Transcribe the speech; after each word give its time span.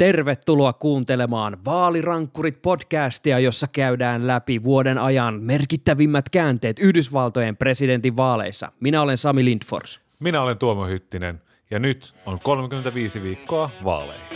Tervetuloa 0.00 0.72
kuuntelemaan 0.72 1.64
Vaalirankkurit 1.64 2.62
podcastia, 2.62 3.38
jossa 3.38 3.66
käydään 3.72 4.26
läpi 4.26 4.62
vuoden 4.62 4.98
ajan 4.98 5.42
merkittävimmät 5.42 6.28
käänteet 6.28 6.78
Yhdysvaltojen 6.78 7.56
presidentin 7.56 8.16
vaaleissa. 8.16 8.72
Minä 8.80 9.02
olen 9.02 9.18
Sami 9.18 9.44
Lindfors. 9.44 10.00
Minä 10.20 10.42
olen 10.42 10.58
Tuomo 10.58 10.86
Hyttinen 10.86 11.42
ja 11.70 11.78
nyt 11.78 12.14
on 12.26 12.40
35 12.40 13.22
viikkoa 13.22 13.70
vaaleihin. 13.84 14.26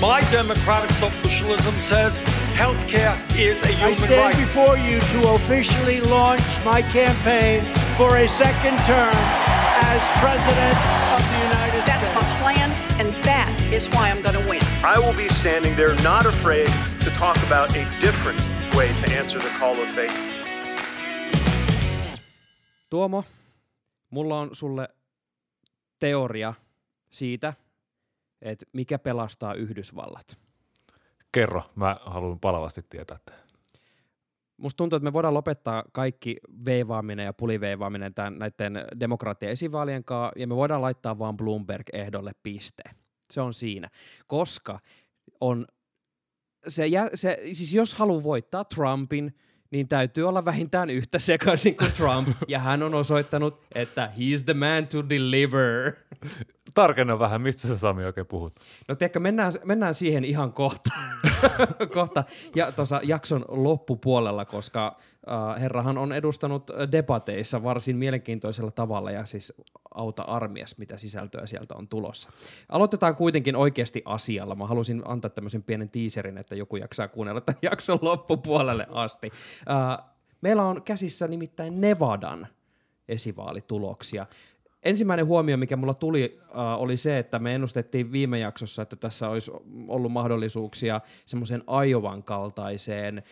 My 0.00 0.38
democratic 0.38 0.90
socialism 0.90 1.78
says 1.78 2.20
healthcare 2.58 3.14
is 3.38 3.62
a 3.62 3.68
human 3.68 3.92
I 3.92 3.94
stand 3.94 4.34
right. 4.34 4.38
before 4.38 4.78
you 4.90 5.00
to 5.00 5.34
officially 5.34 6.00
launch 6.10 6.44
my 6.74 6.82
campaign 6.82 7.64
for 7.98 8.16
a 8.16 8.28
second 8.28 8.78
term 8.86 9.16
as 9.94 10.02
President 10.20 10.76
of 11.14 11.22
the 11.30 11.36
United 11.38 11.53
is 13.74 13.90
why 13.90 14.08
I'm 14.08 14.22
going 14.22 14.44
to 14.44 14.50
win. 14.50 14.62
I 14.84 14.98
will 14.98 15.16
be 15.16 15.28
standing 15.28 15.76
there 15.76 15.94
not 16.04 16.26
afraid 16.26 16.68
to 17.04 17.10
talk 17.10 17.36
about 17.46 17.76
a 17.76 17.86
different 18.00 18.40
way 18.76 18.88
to 18.88 19.18
answer 19.18 19.40
the 19.40 19.50
call 19.58 19.82
of 19.82 19.88
faith. 19.88 20.14
Tuomo, 22.90 23.24
mulla 24.10 24.40
on 24.40 24.50
sulle 24.52 24.88
teoria 25.98 26.54
siitä, 27.10 27.54
että 28.42 28.66
mikä 28.72 28.98
pelastaa 28.98 29.54
Yhdysvallat. 29.54 30.38
Kerro, 31.32 31.62
mä 31.74 31.96
haluan 32.00 32.40
palavasti 32.40 32.82
tietää 32.90 33.16
tämän. 33.24 33.44
Musta 34.56 34.76
tuntuu, 34.76 34.96
että 34.96 35.04
me 35.04 35.12
voidaan 35.12 35.34
lopettaa 35.34 35.84
kaikki 35.92 36.36
veivaaminen 36.64 37.24
ja 37.24 37.32
puliveivaaminen 37.32 38.14
tämän, 38.14 38.38
näiden 38.38 38.84
demokraattien 39.00 39.52
esivaalien 39.52 40.04
kanssa, 40.04 40.32
ja 40.40 40.46
me 40.46 40.56
voidaan 40.56 40.82
laittaa 40.82 41.18
vaan 41.18 41.36
Bloomberg 41.36 41.86
ehdolle 41.92 42.32
piste. 42.42 42.82
Se 43.34 43.40
on 43.40 43.54
siinä. 43.54 43.90
Koska 44.26 44.80
on 45.40 45.66
se, 46.68 46.86
se 47.14 47.38
siis 47.52 47.74
jos 47.74 47.94
haluaa 47.94 48.22
voittaa 48.22 48.64
Trumpin, 48.64 49.34
niin 49.70 49.88
täytyy 49.88 50.28
olla 50.28 50.44
vähintään 50.44 50.90
yhtä 50.90 51.18
sekaisin 51.18 51.76
kuin 51.76 51.92
Trump, 51.92 52.28
ja 52.48 52.58
hän 52.58 52.82
on 52.82 52.94
osoittanut, 52.94 53.62
että 53.74 54.12
he's 54.16 54.44
the 54.44 54.54
man 54.54 54.86
to 54.86 55.08
deliver. 55.08 55.92
Tarkenna 56.74 57.18
vähän, 57.18 57.42
mistä 57.42 57.68
sä 57.68 57.78
Sami 57.78 58.04
oikein 58.04 58.26
puhut. 58.26 58.60
No 58.88 58.94
tiedätkö, 58.94 59.20
mennään, 59.20 59.52
mennään 59.64 59.94
siihen 59.94 60.24
ihan 60.24 60.52
kohta, 60.52 60.90
kohta 61.94 62.24
ja 62.54 62.72
tuossa 62.72 63.00
jakson 63.02 63.44
loppupuolella, 63.48 64.44
koska 64.44 64.96
äh, 65.28 65.60
herrahan 65.60 65.98
on 65.98 66.12
edustanut 66.12 66.70
debateissa 66.92 67.62
varsin 67.62 67.96
mielenkiintoisella 67.96 68.70
tavalla 68.70 69.10
ja 69.10 69.24
siis 69.24 69.52
auta 69.94 70.22
armias, 70.22 70.78
mitä 70.78 70.96
sisältöä 70.96 71.46
sieltä 71.46 71.74
on 71.74 71.88
tulossa. 71.88 72.30
Aloitetaan 72.68 73.16
kuitenkin 73.16 73.56
oikeasti 73.56 74.02
asialla. 74.04 74.54
Mä 74.54 74.66
halusin 74.66 75.02
antaa 75.04 75.30
tämmöisen 75.30 75.62
pienen 75.62 75.90
tiiserin, 75.90 76.38
että 76.38 76.54
joku 76.54 76.76
jaksaa 76.76 77.08
kuunnella 77.08 77.40
tämän 77.40 77.58
jakson 77.70 77.98
loppupuolelle 78.02 78.86
asti. 78.90 79.30
Äh, 79.70 80.04
meillä 80.40 80.62
on 80.62 80.82
käsissä 80.82 81.28
nimittäin 81.28 81.80
Nevadan 81.80 82.46
esivaalituloksia. 83.08 84.26
Ensimmäinen 84.84 85.26
huomio, 85.26 85.56
mikä 85.56 85.76
mulla 85.76 85.94
tuli, 85.94 86.38
äh, 86.42 86.82
oli 86.82 86.96
se, 86.96 87.18
että 87.18 87.38
me 87.38 87.54
ennustettiin 87.54 88.12
viime 88.12 88.38
jaksossa, 88.38 88.82
että 88.82 88.96
tässä 88.96 89.28
olisi 89.28 89.50
ollut 89.88 90.12
mahdollisuuksia 90.12 91.00
semmoisen 91.26 91.62
Ajovan 91.66 92.22
kaltaiseen 92.22 93.18
äh, 93.18 93.22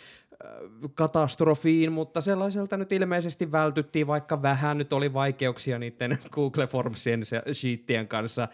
katastrofiin, 0.94 1.92
mutta 1.92 2.20
sellaiselta 2.20 2.76
nyt 2.76 2.92
ilmeisesti 2.92 3.52
vältyttiin, 3.52 4.06
vaikka 4.06 4.42
vähän 4.42 4.78
nyt 4.78 4.92
oli 4.92 5.12
vaikeuksia 5.12 5.78
niiden 5.78 6.18
Google 6.34 6.66
Formsien 6.66 7.20
sheettien 7.52 8.08
kanssa 8.08 8.42
äh, 8.42 8.48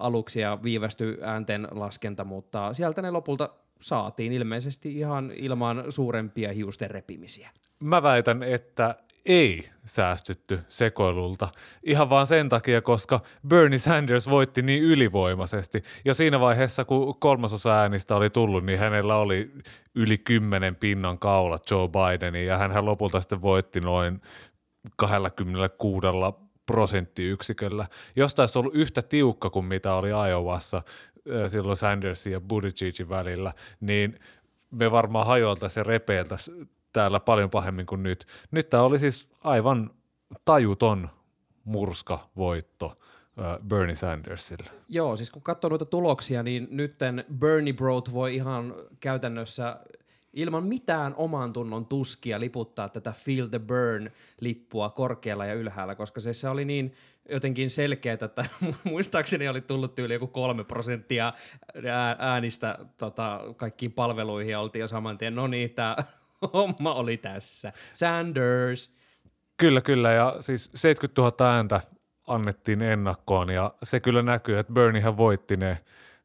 aluksi 0.00 0.40
ja 0.40 0.58
viivästy 0.62 1.18
äänten 1.22 1.68
laskenta, 1.70 2.24
mutta 2.24 2.74
sieltä 2.74 3.02
ne 3.02 3.10
lopulta 3.10 3.50
saatiin 3.80 4.32
ilmeisesti 4.32 4.98
ihan 4.98 5.32
ilman 5.36 5.84
suurempia 5.88 6.52
hiusten 6.52 6.90
repimisiä. 6.90 7.50
Mä 7.80 8.02
väitän, 8.02 8.42
että 8.42 8.94
ei 9.26 9.68
säästytty 9.84 10.60
sekoilulta. 10.68 11.48
Ihan 11.82 12.10
vaan 12.10 12.26
sen 12.26 12.48
takia, 12.48 12.82
koska 12.82 13.20
Bernie 13.48 13.78
Sanders 13.78 14.30
voitti 14.30 14.62
niin 14.62 14.82
ylivoimaisesti. 14.82 15.82
Jo 16.04 16.14
siinä 16.14 16.40
vaiheessa, 16.40 16.84
kun 16.84 17.20
kolmasosa 17.20 17.80
äänistä 17.80 18.16
oli 18.16 18.30
tullut, 18.30 18.64
niin 18.64 18.78
hänellä 18.78 19.16
oli 19.16 19.50
yli 19.94 20.18
kymmenen 20.18 20.76
pinnan 20.76 21.18
kaulat 21.18 21.70
Joe 21.70 21.88
Bidenin, 21.88 22.46
ja 22.46 22.58
hän 22.58 22.84
lopulta 22.84 23.20
sitten 23.20 23.42
voitti 23.42 23.80
noin 23.80 24.20
26 24.96 26.06
prosenttiyksiköllä. 26.66 27.86
Jos 28.16 28.34
taisi 28.34 28.58
ollut 28.58 28.74
yhtä 28.74 29.02
tiukka 29.02 29.50
kuin 29.50 29.64
mitä 29.64 29.94
oli 29.94 30.08
Iowassa 30.28 30.82
silloin 31.46 31.76
Sandersin 31.76 32.32
ja 32.32 32.40
Buttigiegin 32.40 33.08
välillä, 33.08 33.52
niin 33.80 34.18
me 34.70 34.90
varmaan 34.90 35.26
hajoiltaisiin 35.26 35.80
ja 35.80 35.84
repeiltäisiin 35.84 36.68
täällä 36.92 37.20
paljon 37.20 37.50
pahemmin 37.50 37.86
kuin 37.86 38.02
nyt. 38.02 38.26
Nyt 38.50 38.70
tämä 38.70 38.82
oli 38.82 38.98
siis 38.98 39.32
aivan 39.44 39.90
tajuton 40.44 41.08
murskavoitto 41.64 42.98
Bernie 43.68 43.96
Sandersille. 43.96 44.70
Joo, 44.88 45.16
siis 45.16 45.30
kun 45.30 45.42
katsoo 45.42 45.68
noita 45.68 45.84
tuloksia, 45.84 46.42
niin 46.42 46.68
nytten 46.70 47.24
Bernie 47.38 47.72
Brot 47.72 48.12
voi 48.12 48.34
ihan 48.34 48.74
käytännössä 49.00 49.76
ilman 50.32 50.64
mitään 50.64 51.14
oman 51.16 51.52
tunnon 51.52 51.86
tuskia 51.86 52.40
liputtaa 52.40 52.88
tätä 52.88 53.12
Feel 53.12 53.46
the 53.46 53.58
Burn-lippua 53.58 54.90
korkealla 54.90 55.46
ja 55.46 55.54
ylhäällä, 55.54 55.94
koska 55.94 56.20
se, 56.20 56.32
se 56.32 56.48
oli 56.48 56.64
niin 56.64 56.94
jotenkin 57.28 57.70
selkeä, 57.70 58.12
että 58.12 58.44
muistaakseni 58.84 59.48
oli 59.48 59.60
tullut 59.60 59.98
yli 59.98 60.14
joku 60.14 60.26
kolme 60.26 60.64
prosenttia 60.64 61.32
ää- 61.90 62.16
äänistä 62.18 62.78
tota, 62.98 63.40
kaikkiin 63.56 63.92
palveluihin 63.92 64.52
ja 64.52 64.60
oltiin 64.60 64.80
jo 64.80 64.88
saman 64.88 65.18
tien, 65.18 65.34
no 65.34 65.46
niin, 65.46 65.70
tämä 65.70 65.96
homma 66.52 66.94
oli 66.94 67.16
tässä. 67.16 67.72
Sanders. 67.92 68.94
Kyllä, 69.56 69.80
kyllä, 69.80 70.12
ja 70.12 70.36
siis 70.40 70.70
70 70.74 71.22
000 71.22 71.54
ääntä 71.54 71.80
annettiin 72.26 72.82
ennakkoon, 72.82 73.50
ja 73.50 73.74
se 73.82 74.00
kyllä 74.00 74.22
näkyy, 74.22 74.58
että 74.58 74.72
Berniehän 74.72 75.16
voitti 75.16 75.56
ne 75.56 75.78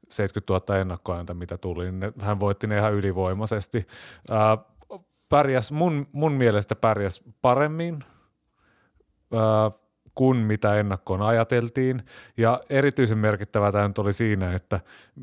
70 0.10 0.54
000 0.54 0.82
ennakkoääntä, 0.82 1.34
mitä 1.34 1.58
tuli, 1.58 1.92
niin 1.92 2.14
hän 2.22 2.40
voitti 2.40 2.68
ne 2.68 2.78
ihan 2.78 2.94
ylivoimaisesti. 2.94 3.88
Pärjäs, 5.30 5.72
mun, 5.72 6.08
mun 6.12 6.32
mielestä 6.32 6.76
pärjäs 6.76 7.24
paremmin 7.42 8.04
ää, 9.34 9.72
kuin 10.16 10.38
mitä 10.38 10.76
ennakkoon 10.76 11.22
ajateltiin, 11.22 12.04
ja 12.38 12.62
erityisen 12.70 13.18
merkittävä 13.18 13.72
tämä 13.72 13.88
nyt 13.88 13.98
oli 13.98 14.14
siinä, 14.14 14.54
että 14.54 14.80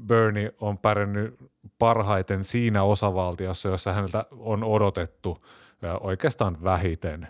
Bernie 0.07 0.55
on 0.61 0.79
pärjännyt 0.79 1.35
parhaiten 1.79 2.45
siinä 2.45 2.83
osavaltiossa, 2.83 3.69
jossa 3.69 3.93
häneltä 3.93 4.25
on 4.31 4.65
odotettu 4.65 5.39
ää, 5.83 5.99
oikeastaan 5.99 6.65
vähiten, 6.65 7.29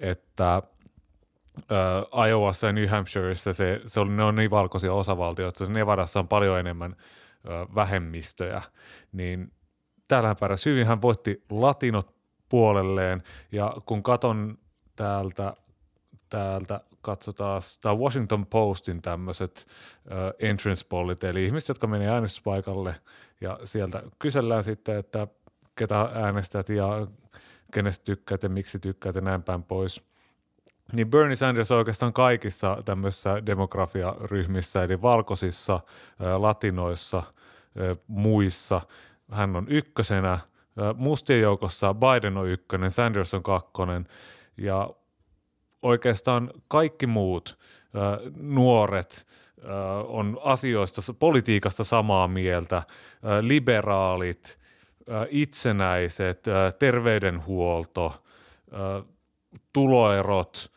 että 0.00 0.62
äh, 1.72 2.28
Iowassa 2.28 2.66
ja 2.66 2.72
New 2.72 2.86
Hampshireissa 2.86 3.52
se, 3.52 3.80
se 3.86 4.00
on, 4.00 4.16
ne 4.16 4.22
on 4.22 4.34
niin 4.34 4.50
valkoisia 4.50 4.92
osavaltioita, 4.92 5.64
että 5.64 5.74
Nevadassa 5.74 6.20
on 6.20 6.28
paljon 6.28 6.58
enemmän 6.58 6.96
äh, 6.98 7.74
vähemmistöjä, 7.74 8.62
niin 9.12 9.52
täällähän 10.08 10.36
pärjäsi 10.40 10.70
hyvin, 10.70 10.86
hän 10.86 11.02
voitti 11.02 11.44
latinot 11.50 12.14
puolelleen, 12.48 13.22
ja 13.52 13.76
kun 13.86 14.02
katon 14.02 14.58
täältä, 14.96 15.54
täältä 16.30 16.80
katsotaan, 17.02 17.62
tämä 17.82 17.94
Washington 17.94 18.46
Postin 18.46 19.02
tämmöiset 19.02 19.66
äh, 20.12 20.18
entrance 20.38 20.86
pollit, 20.88 21.24
eli 21.24 21.44
ihmiset, 21.44 21.68
jotka 21.68 21.86
menee 21.86 22.08
äänestyspaikalle, 22.08 22.94
ja 23.40 23.58
sieltä 23.64 24.02
kysellään 24.18 24.64
sitten, 24.64 24.96
että 24.96 25.26
ketä 25.76 26.00
äänestät 26.00 26.68
ja 26.68 27.06
kenestä 27.72 28.04
tykkäät 28.04 28.42
ja 28.42 28.48
miksi 28.48 28.78
tykkäät 28.78 29.14
ja 29.14 29.20
näin 29.20 29.42
päin 29.42 29.62
pois– 29.62 30.00
niin 30.92 31.10
Bernie 31.10 31.36
Sanders 31.36 31.70
on 31.70 31.78
oikeastaan 31.78 32.12
kaikissa 32.12 32.82
tämmöisissä 32.84 33.46
demografiaryhmissä, 33.46 34.84
eli 34.84 35.02
valkoisissa, 35.02 35.80
latinoissa, 36.38 37.22
muissa. 38.06 38.80
Hän 39.32 39.56
on 39.56 39.68
ykkösenä. 39.68 40.38
Mustien 40.94 41.40
joukossa 41.40 41.94
Biden 41.94 42.36
on 42.36 42.48
ykkönen, 42.48 42.90
Sanders 42.90 43.34
on 43.34 43.42
kakkonen. 43.42 44.08
Ja 44.56 44.90
oikeastaan 45.82 46.50
kaikki 46.68 47.06
muut 47.06 47.58
ää, 47.94 48.18
nuoret 48.36 49.26
ää, 49.64 49.94
on 49.94 50.40
asioista, 50.42 51.00
politiikasta 51.18 51.84
samaa 51.84 52.28
mieltä. 52.28 52.82
Ää, 53.22 53.40
Liberaalit, 53.42 54.58
ää, 55.08 55.26
itsenäiset, 55.30 56.48
ää, 56.48 56.72
terveydenhuolto, 56.72 58.24
ää, 58.72 59.02
tuloerot, 59.72 60.72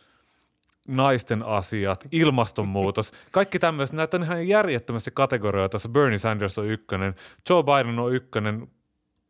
naisten 0.88 1.44
asiat, 1.44 2.08
ilmastonmuutos, 2.12 3.12
kaikki 3.32 3.60
tämmöiset, 3.60 3.96
näitä 3.96 4.18
on 4.18 4.24
ihan 4.24 4.48
järjettömästi 4.48 5.12
kategorioita, 5.14 5.78
Bernie 5.90 6.18
Sanders 6.18 6.58
on 6.58 6.66
ykkönen, 6.66 7.14
Joe 7.50 7.64
Biden 7.64 8.00
on 8.00 8.14
ykkönen 8.14 8.68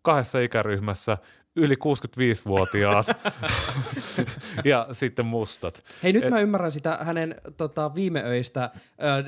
kahdessa 0.01 0.39
ikäryhmässä, 0.39 1.17
yli 1.55 1.75
65-vuotiaat 1.75 3.07
ja 4.65 4.87
sitten 4.91 5.25
mustat. 5.25 5.83
Hei, 6.03 6.13
nyt 6.13 6.23
Et- 6.23 6.29
mä 6.29 6.39
ymmärrän 6.39 6.71
sitä 6.71 6.97
hänen 7.01 7.35
tota, 7.57 7.95
viimeöistä 7.95 8.69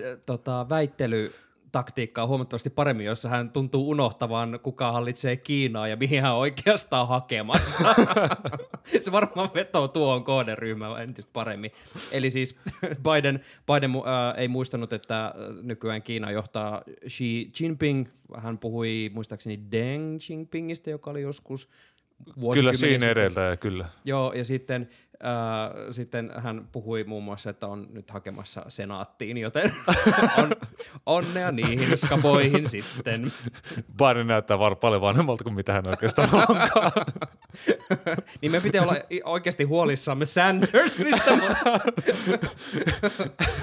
ö, 0.05 0.17
tota, 0.25 0.69
väittely 0.69 1.33
taktiikkaa 1.73 2.27
huomattavasti 2.27 2.69
paremmin, 2.69 3.05
jossa 3.05 3.29
hän 3.29 3.49
tuntuu 3.49 3.89
unohtavan, 3.89 4.59
kuka 4.63 4.91
hallitsee 4.91 5.35
Kiinaa 5.35 5.87
ja 5.87 5.95
mihin 5.95 6.21
hän 6.21 6.35
oikeastaan 6.35 7.01
on 7.01 7.07
hakemassa. 7.07 7.95
se 9.03 9.11
varmaan 9.11 9.49
vetoo 9.53 9.87
tuohon 9.87 10.23
kohderyhmään 10.23 11.01
entistä 11.03 11.29
paremmin. 11.33 11.71
Eli 12.11 12.29
siis 12.29 12.55
Biden, 13.11 13.39
Biden 13.73 13.91
äh, 13.95 14.39
ei 14.39 14.47
muistanut, 14.47 14.93
että 14.93 15.33
nykyään 15.61 16.01
Kiina 16.01 16.31
johtaa 16.31 16.81
Xi 17.07 17.51
Jinping. 17.59 18.07
Hän 18.37 18.57
puhui 18.57 19.11
muistaakseni 19.13 19.59
Deng 19.71 20.17
Jinpingistä, 20.29 20.89
joka 20.89 21.11
oli 21.11 21.21
joskus 21.21 21.69
Kyllä 22.53 22.73
siinä 22.73 23.07
edeltäjä, 23.09 23.57
kyllä. 23.57 23.85
Joo, 24.05 24.33
ja 24.33 24.45
sitten, 24.45 24.89
äh, 25.13 25.91
sitten 25.91 26.31
hän 26.37 26.67
puhui 26.71 27.03
muun 27.03 27.23
muassa, 27.23 27.49
että 27.49 27.67
on 27.67 27.87
nyt 27.91 28.11
hakemassa 28.11 28.65
senaattiin, 28.67 29.37
joten 29.37 29.73
on, 30.37 30.51
onnea 31.05 31.51
niihin 31.51 31.97
skaboihin 31.97 32.69
sitten. 32.69 33.31
Biden 33.97 34.27
näyttää 34.27 34.59
var 34.59 34.75
paljon 34.75 35.01
vanhemmalta 35.01 35.43
kuin 35.43 35.55
mitä 35.55 35.73
hän 35.73 35.87
oikeastaan 35.87 36.29
onkaan. 36.33 36.91
niin 38.41 38.51
me 38.51 38.59
pitää 38.59 38.81
olla 38.81 38.95
oikeasti 39.23 39.63
huolissamme 39.63 40.25
Sandersista. 40.25 41.23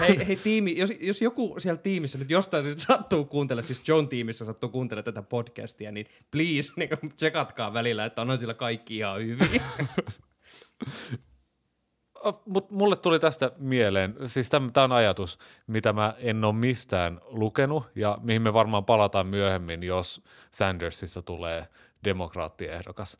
hei, 0.00 0.26
hei 0.26 0.36
tiimi, 0.36 0.76
jos, 0.76 0.92
jos 1.00 1.22
joku 1.22 1.54
siellä 1.58 1.80
tiimissä 1.80 2.18
nyt 2.18 2.30
jostain 2.30 2.64
syystä 2.64 2.82
sattuu 2.82 3.24
kuuntelemaan, 3.24 3.66
siis 3.66 3.88
John 3.88 4.08
tiimissä 4.08 4.44
sattuu 4.44 4.68
kuuntelemaan 4.68 5.04
tätä 5.04 5.22
podcastia, 5.22 5.92
niin 5.92 6.06
please 6.30 6.72
niin 6.76 6.90
tsekatkaa 7.16 7.72
välillä, 7.72 8.04
että 8.04 8.22
onhan 8.22 8.38
sillä 8.38 8.54
kaikki 8.54 8.96
ihan 8.96 9.20
hyvin. 9.20 9.62
Mutta 12.46 12.74
mulle 12.74 12.96
tuli 12.96 13.20
tästä 13.20 13.52
mieleen, 13.58 14.14
siis 14.24 14.50
tämä 14.50 14.84
on 14.84 14.92
ajatus, 14.92 15.38
mitä 15.66 15.92
mä 15.92 16.14
en 16.18 16.44
ole 16.44 16.52
mistään 16.52 17.20
lukenut 17.26 17.84
ja 17.94 18.18
mihin 18.22 18.42
me 18.42 18.52
varmaan 18.52 18.84
palataan 18.84 19.26
myöhemmin, 19.26 19.82
jos 19.82 20.22
Sandersista 20.50 21.22
tulee 21.22 21.66
demokraattiehdokas. 22.04 23.18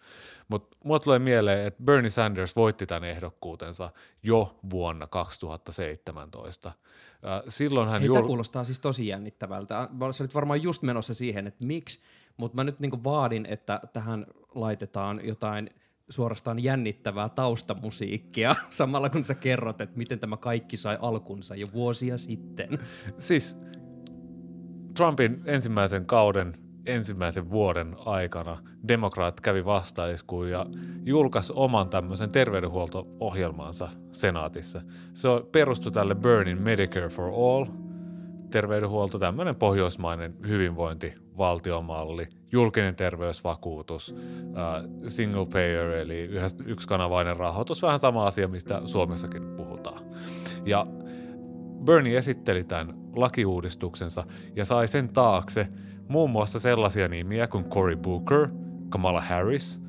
Mutta 0.48 0.76
mulle 0.84 1.00
tulee 1.00 1.18
mieleen, 1.18 1.66
että 1.66 1.82
Bernie 1.82 2.10
Sanders 2.10 2.56
voitti 2.56 2.86
tämän 2.86 3.08
ehdokkuutensa 3.08 3.90
jo 4.22 4.58
vuonna 4.70 5.06
2017. 5.06 6.68
Äh, 6.68 7.42
Silloin 7.48 7.88
hän 7.88 8.00
Hei, 8.00 8.08
tämä 8.08 8.20
jul- 8.20 8.26
kuulostaa 8.26 8.64
siis 8.64 8.80
tosi 8.80 9.06
jännittävältä. 9.06 9.88
Sä 10.12 10.24
olit 10.24 10.34
varmaan 10.34 10.62
just 10.62 10.82
menossa 10.82 11.14
siihen, 11.14 11.46
että 11.46 11.66
miksi, 11.66 12.00
mutta 12.36 12.56
mä 12.56 12.64
nyt 12.64 12.80
niinku 12.80 13.04
vaadin, 13.04 13.46
että 13.46 13.80
tähän 13.92 14.26
laitetaan 14.54 15.20
jotain 15.24 15.70
suorastaan 16.10 16.58
jännittävää 16.62 17.28
taustamusiikkia, 17.28 18.56
samalla 18.70 19.10
kun 19.10 19.24
sä 19.24 19.34
kerrot, 19.34 19.80
että 19.80 19.98
miten 19.98 20.18
tämä 20.18 20.36
kaikki 20.36 20.76
sai 20.76 20.98
alkunsa 21.00 21.54
jo 21.54 21.72
vuosia 21.72 22.18
sitten. 22.18 22.78
Siis 23.18 23.58
Trumpin 24.96 25.42
ensimmäisen 25.44 26.06
kauden 26.06 26.69
ensimmäisen 26.86 27.50
vuoden 27.50 27.96
aikana 28.04 28.58
demokraat 28.88 29.40
kävi 29.40 29.64
vastaiskuun 29.64 30.50
ja 30.50 30.66
julkaisi 31.04 31.52
oman 31.56 31.88
tämmöisen 31.88 32.32
terveydenhuolto-ohjelmansa 32.32 33.88
senaatissa. 34.12 34.82
Se 35.12 35.28
perustui 35.52 35.92
tälle 35.92 36.14
Burnin 36.14 36.62
Medicare 36.62 37.08
for 37.08 37.24
All 37.24 37.66
terveydenhuolto, 38.50 39.18
tämmöinen 39.18 39.56
pohjoismainen 39.56 40.34
hyvinvointivaltiomalli, 40.48 42.28
julkinen 42.52 42.96
terveysvakuutus, 42.96 44.14
äh, 44.56 44.84
single 45.08 45.46
payer 45.46 45.90
eli 45.90 46.30
yksikanavainen 46.66 47.36
rahoitus, 47.36 47.82
vähän 47.82 47.98
sama 47.98 48.26
asia, 48.26 48.48
mistä 48.48 48.82
Suomessakin 48.84 49.42
puhutaan. 49.56 50.02
Ja 50.64 50.86
Bernie 51.84 52.18
esitteli 52.18 52.64
tämän 52.64 52.94
lakiuudistuksensa 53.16 54.24
ja 54.56 54.64
sai 54.64 54.88
sen 54.88 55.12
taakse 55.12 55.68
muun 56.10 56.30
muassa 56.30 56.58
sellaisia 56.58 57.08
nimiä 57.08 57.46
kuin 57.46 57.64
Cory 57.64 57.96
Booker, 57.96 58.48
Kamala 58.88 59.20
Harris, 59.20 59.82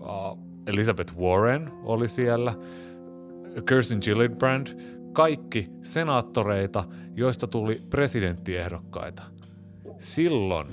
uh, 0.00 0.38
Elizabeth 0.66 1.16
Warren 1.16 1.72
oli 1.82 2.08
siellä, 2.08 2.54
Kirsten 3.68 3.98
Gillibrand, 4.02 4.66
kaikki 5.12 5.70
senaattoreita, 5.82 6.84
joista 7.14 7.46
tuli 7.46 7.82
presidenttiehdokkaita. 7.90 9.22
Silloin 9.98 10.66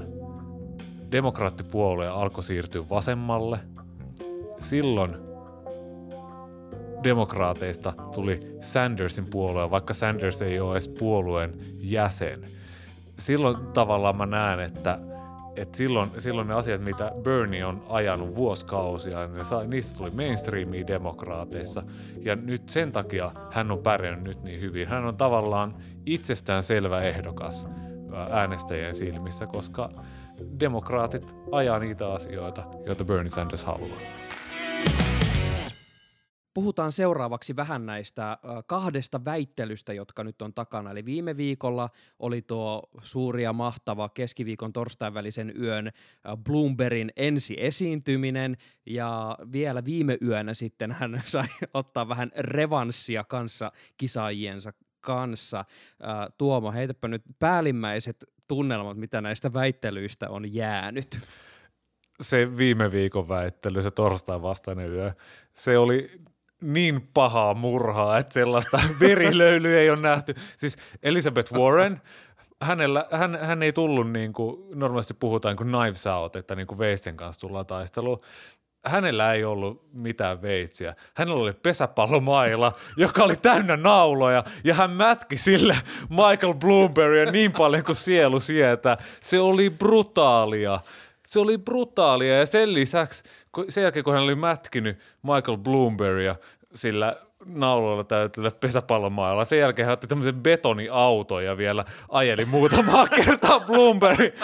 demokraattipuolue 1.11 2.07
alkoi 2.07 2.43
siirtyä 2.43 2.89
vasemmalle. 2.89 3.59
Silloin 4.59 5.15
demokraateista 7.03 7.93
tuli 8.15 8.39
Sandersin 8.61 9.25
puolue, 9.25 9.71
vaikka 9.71 9.93
Sanders 9.93 10.41
ei 10.41 10.59
ole 10.59 10.73
edes 10.73 10.87
puolueen 10.87 11.53
jäsen. 11.77 12.56
Silloin 13.19 13.57
tavallaan 13.73 14.17
mä 14.17 14.25
näen, 14.25 14.59
että, 14.59 14.99
että 15.55 15.77
silloin, 15.77 16.11
silloin 16.17 16.47
ne 16.47 16.53
asiat, 16.53 16.81
mitä 16.81 17.11
Bernie 17.21 17.65
on 17.65 17.83
ajanut 17.89 18.35
vuosikausia, 18.35 19.27
ne 19.27 19.43
sai, 19.43 19.67
niistä 19.67 19.97
tuli 19.97 20.09
mainstreamia 20.09 20.87
demokraateissa. 20.87 21.83
Ja 22.21 22.35
nyt 22.35 22.69
sen 22.69 22.91
takia 22.91 23.31
hän 23.51 23.71
on 23.71 23.79
pärjännyt 23.79 24.23
nyt 24.23 24.43
niin 24.43 24.61
hyvin. 24.61 24.87
Hän 24.87 25.05
on 25.05 25.17
tavallaan 25.17 25.75
itsestään 26.05 26.63
selvä 26.63 27.01
ehdokas 27.01 27.67
ää, 28.13 28.27
äänestäjien 28.31 28.95
silmissä, 28.95 29.47
koska 29.47 29.89
demokraatit 30.59 31.35
ajaa 31.51 31.79
niitä 31.79 32.13
asioita, 32.13 32.63
joita 32.85 33.05
Bernie 33.05 33.29
Sanders 33.29 33.63
haluaa. 33.63 33.99
Puhutaan 36.57 36.91
seuraavaksi 36.91 37.55
vähän 37.55 37.85
näistä 37.85 38.37
kahdesta 38.67 39.25
väittelystä, 39.25 39.93
jotka 39.93 40.23
nyt 40.23 40.41
on 40.41 40.53
takana. 40.53 40.91
Eli 40.91 41.05
viime 41.05 41.37
viikolla 41.37 41.89
oli 42.19 42.41
tuo 42.41 42.83
suuri 43.01 43.43
ja 43.43 43.53
mahtava 43.53 44.09
keskiviikon 44.09 44.73
torstain 44.73 45.13
välisen 45.13 45.53
yön 45.61 45.91
Bloombergin 46.43 47.11
ensi 47.15 47.55
esiintyminen, 47.59 48.57
ja 48.85 49.37
vielä 49.51 49.85
viime 49.85 50.17
yönä 50.21 50.53
sitten 50.53 50.91
hän 50.91 51.21
sai 51.25 51.47
ottaa 51.73 52.09
vähän 52.09 52.31
revanssia 52.37 53.23
kanssa 53.23 53.71
kisaajiensa 53.97 54.73
kanssa. 55.01 55.65
Tuomo, 56.37 56.71
heitäpä 56.71 57.07
nyt 57.07 57.23
päällimmäiset 57.39 58.25
tunnelmat, 58.47 58.97
mitä 58.97 59.21
näistä 59.21 59.53
väittelyistä 59.53 60.29
on 60.29 60.53
jäänyt. 60.53 61.19
se 62.21 62.57
viime 62.57 62.91
viikon 62.91 63.29
väittely, 63.29 63.81
se 63.81 63.91
torstain 63.91 64.41
vastainen 64.41 64.89
yö, 64.89 65.11
se 65.53 65.77
oli 65.77 66.21
niin 66.61 67.09
pahaa 67.13 67.53
murhaa, 67.53 68.17
että 68.17 68.33
sellaista 68.33 68.79
verilöylyä 68.99 69.79
ei 69.79 69.89
ole 69.89 70.01
nähty. 70.01 70.35
Siis 70.57 70.77
Elizabeth 71.03 71.53
Warren, 71.53 72.01
hänellä, 72.61 73.05
hän, 73.11 73.39
hän 73.41 73.63
ei 73.63 73.73
tullut 73.73 74.11
niin 74.11 74.33
kuin 74.33 74.79
normaalisti 74.79 75.13
puhutaan 75.13 75.51
niin 75.51 75.71
kuin 75.71 75.81
knives 75.81 76.07
out, 76.07 76.35
että 76.35 76.55
niin 76.55 76.67
kuin 76.67 76.77
veisten 76.77 77.17
kanssa 77.17 77.41
tullaan 77.41 77.65
taisteluun. 77.65 78.19
Hänellä 78.85 79.33
ei 79.33 79.43
ollut 79.43 79.89
mitään 79.93 80.41
veitsiä. 80.41 80.95
Hänellä 81.13 81.41
oli 81.41 81.53
pesäpallomaila, 81.53 82.71
joka 82.97 83.23
oli 83.23 83.35
täynnä 83.35 83.77
nauloja, 83.77 84.43
ja 84.63 84.73
hän 84.73 84.91
mätki 84.91 85.37
sille 85.37 85.77
Michael 86.09 86.53
Bloombergia 86.53 87.31
niin 87.31 87.51
paljon 87.51 87.83
kuin 87.83 87.95
sielu 87.95 88.39
sietää. 88.39 88.97
Se 89.21 89.39
oli 89.39 89.69
brutaalia. 89.69 90.79
Se 91.27 91.39
oli 91.39 91.57
brutaalia, 91.57 92.39
ja 92.39 92.45
sen 92.45 92.73
lisäksi, 92.73 93.23
sen 93.69 93.81
jälkeen 93.81 94.03
kun 94.03 94.13
hän 94.13 94.23
oli 94.23 94.35
mätkinyt 94.35 94.99
Michael 95.23 95.57
Bloombergia 95.57 96.35
sillä 96.73 97.15
nauloilla 97.45 98.03
täytyllä 98.03 98.51
pesäpallomailla. 98.51 99.45
Sen 99.45 99.59
jälkeen 99.59 99.85
hän 99.85 99.93
otti 99.93 100.07
tämmöisen 100.07 100.35
betoniauton 100.35 101.45
ja 101.45 101.57
vielä 101.57 101.85
ajeli 102.09 102.45
muutamaa 102.45 103.07
kertaa 103.25 103.59
Bloomberg 103.59 104.35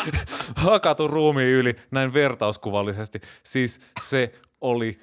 hakatun 0.55 1.09
ruumiin 1.09 1.49
yli, 1.49 1.75
näin 1.91 2.13
vertauskuvallisesti. 2.13 3.21
Siis 3.43 3.81
se 4.01 4.31
oli 4.61 4.99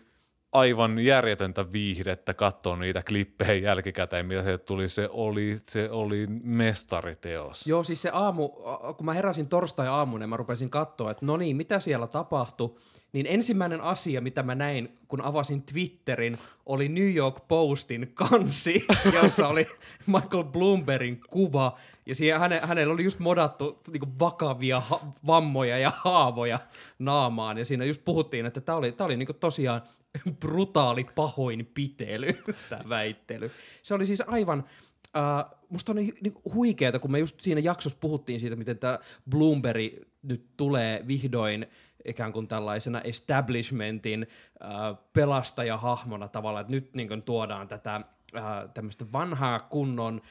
aivan 0.53 0.99
järjetöntä 0.99 1.73
viihdettä 1.73 2.35
katsoa 2.35 2.77
niitä 2.77 3.03
klippejä 3.09 3.55
jälkikäteen, 3.55 4.27
mitä 4.27 4.45
se 4.45 4.59
tuli. 4.59 4.89
Se 4.89 5.09
oli, 5.13 5.57
se 5.67 5.91
oli 5.91 6.27
mestariteos. 6.43 7.67
Joo, 7.67 7.85
siis 7.85 8.03
se 8.03 8.11
aamu, 8.13 8.49
kun 8.97 9.07
mä 9.07 9.15
heräsin 9.15 9.49
torstai-aamuna 9.49 10.27
mä 10.27 10.37
rupesin 10.37 10.71
katsoa, 10.71 11.11
että 11.11 11.27
no 11.27 11.37
niin, 11.37 11.57
mitä 11.57 11.81
siellä 11.81 12.07
tapahtui, 12.07 12.77
niin 13.13 13.27
ensimmäinen 13.27 13.81
asia, 13.81 14.21
mitä 14.21 14.43
mä 14.43 14.55
näin, 14.55 14.95
kun 15.09 15.21
avasin 15.21 15.63
Twitterin, 15.63 16.39
oli 16.67 16.89
New 16.89 17.15
York 17.15 17.49
Postin 17.49 18.11
kansi, 18.15 18.87
jossa 19.23 19.49
oli 19.49 19.67
Michael 20.07 20.45
Bloombergin 20.45 21.21
kuva, 21.31 21.79
ja 22.07 22.15
siihen 22.15 22.41
häne, 22.41 22.61
hänellä 22.65 22.95
oli 22.95 23.05
just 23.05 23.19
modattu 23.19 23.83
niin 23.93 24.19
vakavia 24.19 24.81
ha- 24.81 25.13
vammoja 25.27 25.79
ja 25.79 25.93
haavoja 25.97 26.59
naamaan, 26.99 27.59
ja 27.59 27.65
siinä 27.65 27.85
just 27.85 28.05
puhuttiin, 28.05 28.47
että 28.47 28.61
tämä 28.61 28.79
oli, 28.79 28.93
tää 28.93 29.05
oli 29.05 29.17
niin 29.17 29.29
tosiaan 29.41 29.83
brutaali 30.41 31.07
pahoinpitely, 31.15 32.33
tämä 32.71 32.83
väittely. 32.89 33.51
Se 33.83 33.95
oli 33.95 34.07
siis 34.07 34.23
aivan, 34.27 34.65
Uh, 35.17 35.60
musta 35.71 35.93
on 35.93 35.97
niin 35.97 36.35
huikeeta, 36.55 36.99
kun 36.99 37.13
me 37.13 37.19
just 37.19 37.41
siinä 37.41 37.61
jaksossa 37.61 37.99
puhuttiin 38.01 38.41
siitä, 38.41 38.57
miten 38.57 38.79
tämä 38.79 38.99
Bloomberg 39.31 39.93
nyt 40.23 40.45
tulee 40.57 41.05
vihdoin 41.07 41.67
ikään 42.05 42.33
kuin 42.33 42.49
tällaisena 42.49 43.01
establishmentin 43.01 44.27
uh, 44.63 44.99
pelastajahahmona 45.13 46.29
tavallaan, 46.29 46.61
että 46.61 46.71
nyt 46.73 46.95
niin 46.95 47.09
kuin 47.09 47.25
tuodaan 47.25 47.69
tätä 47.69 48.01
uh, 48.35 48.41
tämmöistä 48.75 49.05
vanhaa 49.13 49.61
kunnon 49.61 50.15
uh, 50.15 50.23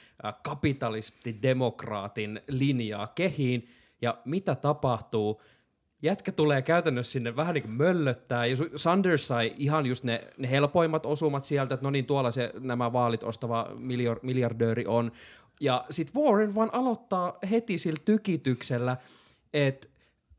kapitalistidemokraatin 0.43 2.41
linjaa 2.47 3.07
kehiin, 3.07 3.67
Ja 4.01 4.17
mitä 4.25 4.55
tapahtuu? 4.55 5.41
Jätkä 6.01 6.31
tulee 6.31 6.61
käytännössä 6.61 7.11
sinne 7.11 7.35
vähän 7.35 7.53
niin 7.53 7.63
kuin 7.63 7.73
möllöttää, 7.73 8.45
ja 8.45 8.55
Sanders 8.75 9.27
sai 9.27 9.53
ihan 9.57 9.85
just 9.85 10.03
ne, 10.03 10.27
ne 10.37 10.49
helpoimmat 10.49 11.05
osumat 11.05 11.43
sieltä, 11.43 11.73
että 11.73 11.83
no 11.83 11.89
niin, 11.89 12.05
tuolla 12.05 12.31
se 12.31 12.51
nämä 12.59 12.93
vaalit 12.93 13.23
ostava 13.23 13.71
miljardööri 14.21 14.85
on. 14.85 15.11
Ja 15.61 15.85
sitten 15.89 16.21
Warren 16.21 16.55
vaan 16.55 16.73
aloittaa 16.73 17.37
heti 17.51 17.77
sillä 17.77 17.99
tykityksellä, 18.05 18.97
että 19.53 19.87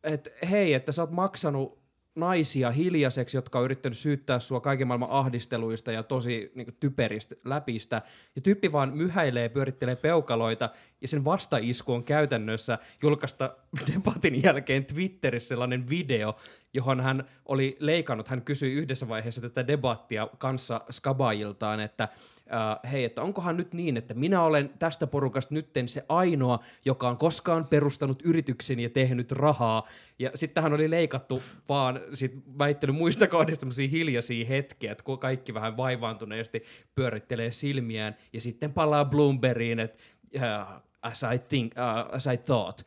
et, 0.04 0.28
hei, 0.50 0.74
että 0.74 0.92
sä 0.92 1.02
oot 1.02 1.10
maksanut 1.10 1.79
naisia 2.20 2.70
hiljaiseksi, 2.70 3.36
jotka 3.36 3.58
on 3.58 3.64
yrittänyt 3.64 3.98
syyttää 3.98 4.40
sua 4.40 4.60
kaiken 4.60 4.86
maailman 4.86 5.10
ahdisteluista 5.10 5.92
ja 5.92 6.02
tosi 6.02 6.52
niin 6.54 6.66
kuin, 6.66 6.76
typeristä 6.80 7.34
läpistä. 7.44 8.02
Ja 8.36 8.42
tyyppi 8.42 8.72
vaan 8.72 8.96
myhäilee, 8.96 9.48
pyörittelee 9.48 9.96
peukaloita, 9.96 10.70
ja 11.00 11.08
sen 11.08 11.24
vastaisku 11.24 11.92
on 11.92 12.04
käytännössä 12.04 12.78
julkaista 13.02 13.56
debatin 13.94 14.42
jälkeen 14.42 14.84
Twitterissä 14.84 15.48
sellainen 15.48 15.90
video, 15.90 16.34
johon 16.72 17.00
hän 17.00 17.24
oli 17.46 17.76
leikannut. 17.80 18.28
Hän 18.28 18.42
kysyi 18.42 18.72
yhdessä 18.72 19.08
vaiheessa 19.08 19.40
tätä 19.40 19.66
debattia 19.66 20.28
kanssa 20.38 20.80
Skabailtaan, 20.90 21.80
että 21.80 22.02
äh, 22.04 22.92
hei, 22.92 23.04
että 23.04 23.22
onkohan 23.22 23.56
nyt 23.56 23.74
niin, 23.74 23.96
että 23.96 24.14
minä 24.14 24.42
olen 24.42 24.70
tästä 24.78 25.06
porukasta 25.06 25.54
nytten 25.54 25.88
se 25.88 26.04
ainoa, 26.08 26.58
joka 26.84 27.08
on 27.08 27.16
koskaan 27.18 27.66
perustanut 27.66 28.22
yrityksen 28.22 28.80
ja 28.80 28.90
tehnyt 28.90 29.32
rahaa. 29.32 29.86
Ja 30.18 30.30
sitten 30.34 30.62
hän 30.62 30.72
oli 30.72 30.90
leikattu 30.90 31.42
vaan 31.68 32.00
sit 32.14 32.34
väittely 32.58 32.92
muista 32.92 33.26
kohdista 33.26 33.66
hiljaisia 33.90 34.46
hetkiä, 34.46 34.92
että 34.92 35.04
kun 35.04 35.18
kaikki 35.18 35.54
vähän 35.54 35.76
vaivaantuneesti 35.76 36.64
pyörittelee 36.94 37.52
silmiään 37.52 38.16
ja 38.32 38.40
sitten 38.40 38.72
palaa 38.72 39.04
Bloombergiin, 39.04 39.80
että 39.80 39.98
uh, 40.34 40.82
as 41.02 41.22
I 41.22 41.38
think, 41.38 41.72
uh, 41.72 42.14
as 42.14 42.26
I 42.26 42.36
thought. 42.36 42.82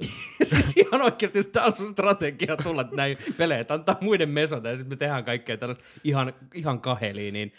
siis 0.44 0.76
ihan 0.76 1.02
oikeasti, 1.02 1.38
jos 1.38 1.46
tämä 1.46 1.66
on 1.66 1.72
sun 1.72 1.92
strategia 1.92 2.56
tulla 2.56 2.88
näin 2.92 3.18
peleet, 3.36 3.70
antaa 3.70 3.98
muiden 4.00 4.28
mesota 4.28 4.68
ja 4.68 4.76
sitten 4.76 4.92
me 4.92 4.96
tehdään 4.96 5.24
kaikkea 5.24 5.56
tällaista 5.56 5.84
ihan, 6.04 6.34
ihan 6.54 6.80
kaheliin, 6.80 7.32
niin 7.32 7.52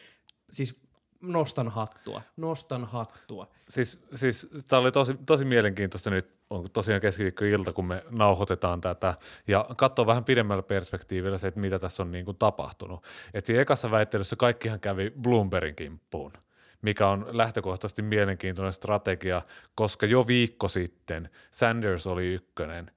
siis 0.51 0.81
nostan 1.21 1.69
hattua, 1.69 2.21
nostan 2.37 2.85
hattua. 2.85 3.47
Siis, 3.69 4.05
siis 4.13 4.49
tämä 4.67 4.79
oli 4.79 4.91
tosi, 4.91 5.15
tosi 5.25 5.45
mielenkiintoista 5.45 6.09
nyt, 6.09 6.37
on 6.49 6.65
tosiaan 6.73 7.01
keskiviikko-ilta, 7.01 7.73
kun 7.73 7.85
me 7.85 8.03
nauhoitetaan 8.09 8.81
tätä, 8.81 9.15
ja 9.47 9.65
katsoa 9.77 10.05
vähän 10.05 10.23
pidemmällä 10.23 10.63
perspektiivillä 10.63 11.37
se, 11.37 11.47
että 11.47 11.59
mitä 11.59 11.79
tässä 11.79 12.03
on 12.03 12.11
niin 12.11 12.25
kuin 12.25 12.37
tapahtunut. 12.37 13.03
Et 13.33 13.45
siinä 13.45 13.61
ekassa 13.61 13.91
väittelyssä 13.91 14.35
kaikkihan 14.35 14.79
kävi 14.79 15.11
Bloombergin 15.21 15.75
kimppuun 15.75 16.33
mikä 16.81 17.07
on 17.07 17.25
lähtökohtaisesti 17.31 18.01
mielenkiintoinen 18.01 18.73
strategia, 18.73 19.41
koska 19.75 20.05
jo 20.05 20.27
viikko 20.27 20.67
sitten 20.67 21.29
Sanders 21.51 22.07
oli 22.07 22.33
ykkönen. 22.33 22.91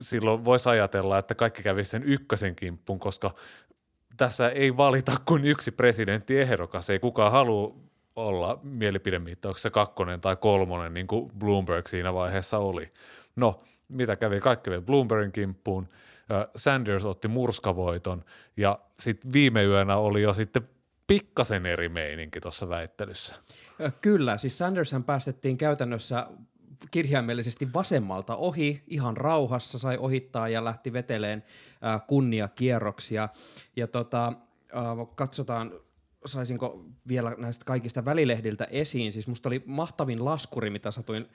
Silloin 0.00 0.44
voisi 0.44 0.68
ajatella, 0.68 1.18
että 1.18 1.34
kaikki 1.34 1.62
kävi 1.62 1.84
sen 1.84 2.02
ykkösen 2.02 2.56
kimppuun, 2.56 2.98
koska 2.98 3.34
tässä 4.16 4.48
ei 4.48 4.76
valita 4.76 5.12
kuin 5.24 5.44
yksi 5.44 5.70
presidentti 5.70 6.40
ehdokas. 6.40 6.90
Ei 6.90 6.98
kukaan 6.98 7.32
halua 7.32 7.76
olla 8.16 8.60
mielipidemittauksessa 8.62 9.70
kakkonen 9.70 10.20
tai 10.20 10.36
kolmonen, 10.36 10.94
niin 10.94 11.06
kuin 11.06 11.30
Bloomberg 11.38 11.86
siinä 11.86 12.14
vaiheessa 12.14 12.58
oli. 12.58 12.90
No, 13.36 13.58
mitä 13.88 14.16
kävi? 14.16 14.40
Kaikki 14.40 14.70
kävi 14.70 14.82
Bloombergin 14.82 15.32
kimppuun. 15.32 15.88
Sanders 16.56 17.04
otti 17.04 17.28
murskavoiton 17.28 18.24
ja 18.56 18.78
sitten 18.98 19.32
viime 19.32 19.64
yönä 19.64 19.96
oli 19.96 20.22
jo 20.22 20.34
sitten 20.34 20.68
pikkasen 21.12 21.66
eri 21.66 21.88
meininki 21.88 22.40
tuossa 22.40 22.68
väittelyssä. 22.68 23.34
Kyllä, 24.00 24.38
siis 24.38 24.58
Sandershan 24.58 25.04
päästettiin 25.04 25.58
käytännössä 25.58 26.26
kirjaimellisesti 26.90 27.72
vasemmalta 27.74 28.36
ohi 28.36 28.82
ihan 28.86 29.16
rauhassa, 29.16 29.78
sai 29.78 29.98
ohittaa 29.98 30.48
ja 30.48 30.64
lähti 30.64 30.92
veteleen 30.92 31.44
kunniakierroksia. 32.06 33.28
Ja 33.76 33.86
tota, 33.86 34.32
katsotaan, 35.14 35.72
saisinko 36.26 36.84
vielä 37.08 37.34
näistä 37.38 37.64
kaikista 37.64 38.04
välilehdiltä 38.04 38.64
esiin. 38.64 39.12
Siis 39.12 39.28
musta 39.28 39.48
oli 39.48 39.62
mahtavin 39.66 40.24
laskuri, 40.24 40.70
mitä 40.70 40.90
satuin 40.90 41.28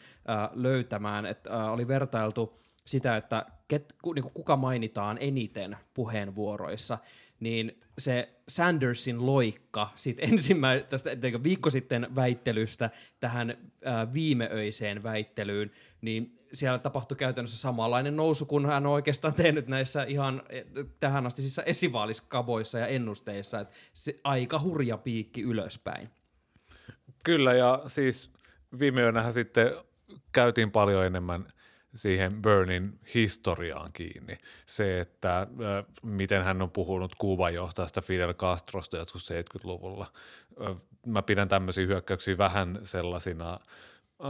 löytämään, 0.54 1.26
että 1.26 1.72
oli 1.72 1.88
vertailtu 1.88 2.56
sitä, 2.86 3.18
että 3.18 3.46
ket, 3.68 3.96
ku, 4.02 4.14
niin 4.14 4.32
kuka 4.34 4.56
mainitaan 4.56 5.18
eniten 5.20 5.78
puheenvuoroissa 5.94 6.98
niin 7.40 7.80
se 7.98 8.30
Sandersin 8.50 9.26
loikka 9.26 9.90
sit 9.96 10.18
ensimmä, 10.32 10.80
tästä 10.80 11.10
viikko 11.44 11.70
sitten 11.70 12.08
väittelystä 12.16 12.90
tähän 13.20 13.58
ää, 13.86 14.14
viimeöiseen 14.14 15.04
väittelyyn, 15.04 15.72
niin 16.02 16.40
siellä 16.54 16.80
tapahtui 16.80 17.18
käytännössä 17.18 17.58
samanlainen 17.58 18.16
nousu, 18.16 18.46
kun 18.46 18.66
hän 18.66 18.86
on 18.86 18.94
oikeastaan 18.94 19.34
tehnyt 19.44 19.68
näissä 19.68 20.04
ihan 20.04 20.42
e, 20.50 20.64
tähän 21.00 21.26
asti 21.26 21.42
siis 21.42 21.62
esivaaliskaboissa 21.66 22.80
ja 22.80 22.88
ennusteissa, 22.88 23.60
että 23.60 23.76
se 23.94 24.20
aika 24.24 24.60
hurja 24.60 24.98
piikki 24.98 25.42
ylöspäin. 25.42 26.10
Kyllä, 27.24 27.54
ja 27.54 27.84
siis 27.88 28.32
viime 28.80 29.02
yönähän 29.02 29.34
sitten 29.34 29.72
käytiin 30.32 30.72
paljon 30.72 31.06
enemmän– 31.06 31.46
siihen 31.96 32.42
Burnin 32.42 33.00
historiaan 33.14 33.94
kiinni. 33.94 34.38
Se, 34.66 35.00
että 35.00 35.40
äh, 35.40 35.48
miten 36.04 36.44
hän 36.44 36.62
on 36.62 36.72
puhunut 36.72 37.16
Kuuban 37.16 37.54
johtajasta 37.54 38.02
Fidel 38.02 38.34
Castrosta 38.34 38.98
joskus 38.98 39.32
70-luvulla. 39.32 40.12
Äh, 40.70 40.76
mä 41.06 41.22
pidän 41.22 41.50
tämmöisiä 41.50 41.86
hyökkäyksiä 41.86 42.38
vähän 42.38 42.80
sellaisina 42.84 43.60
äh, 44.24 44.30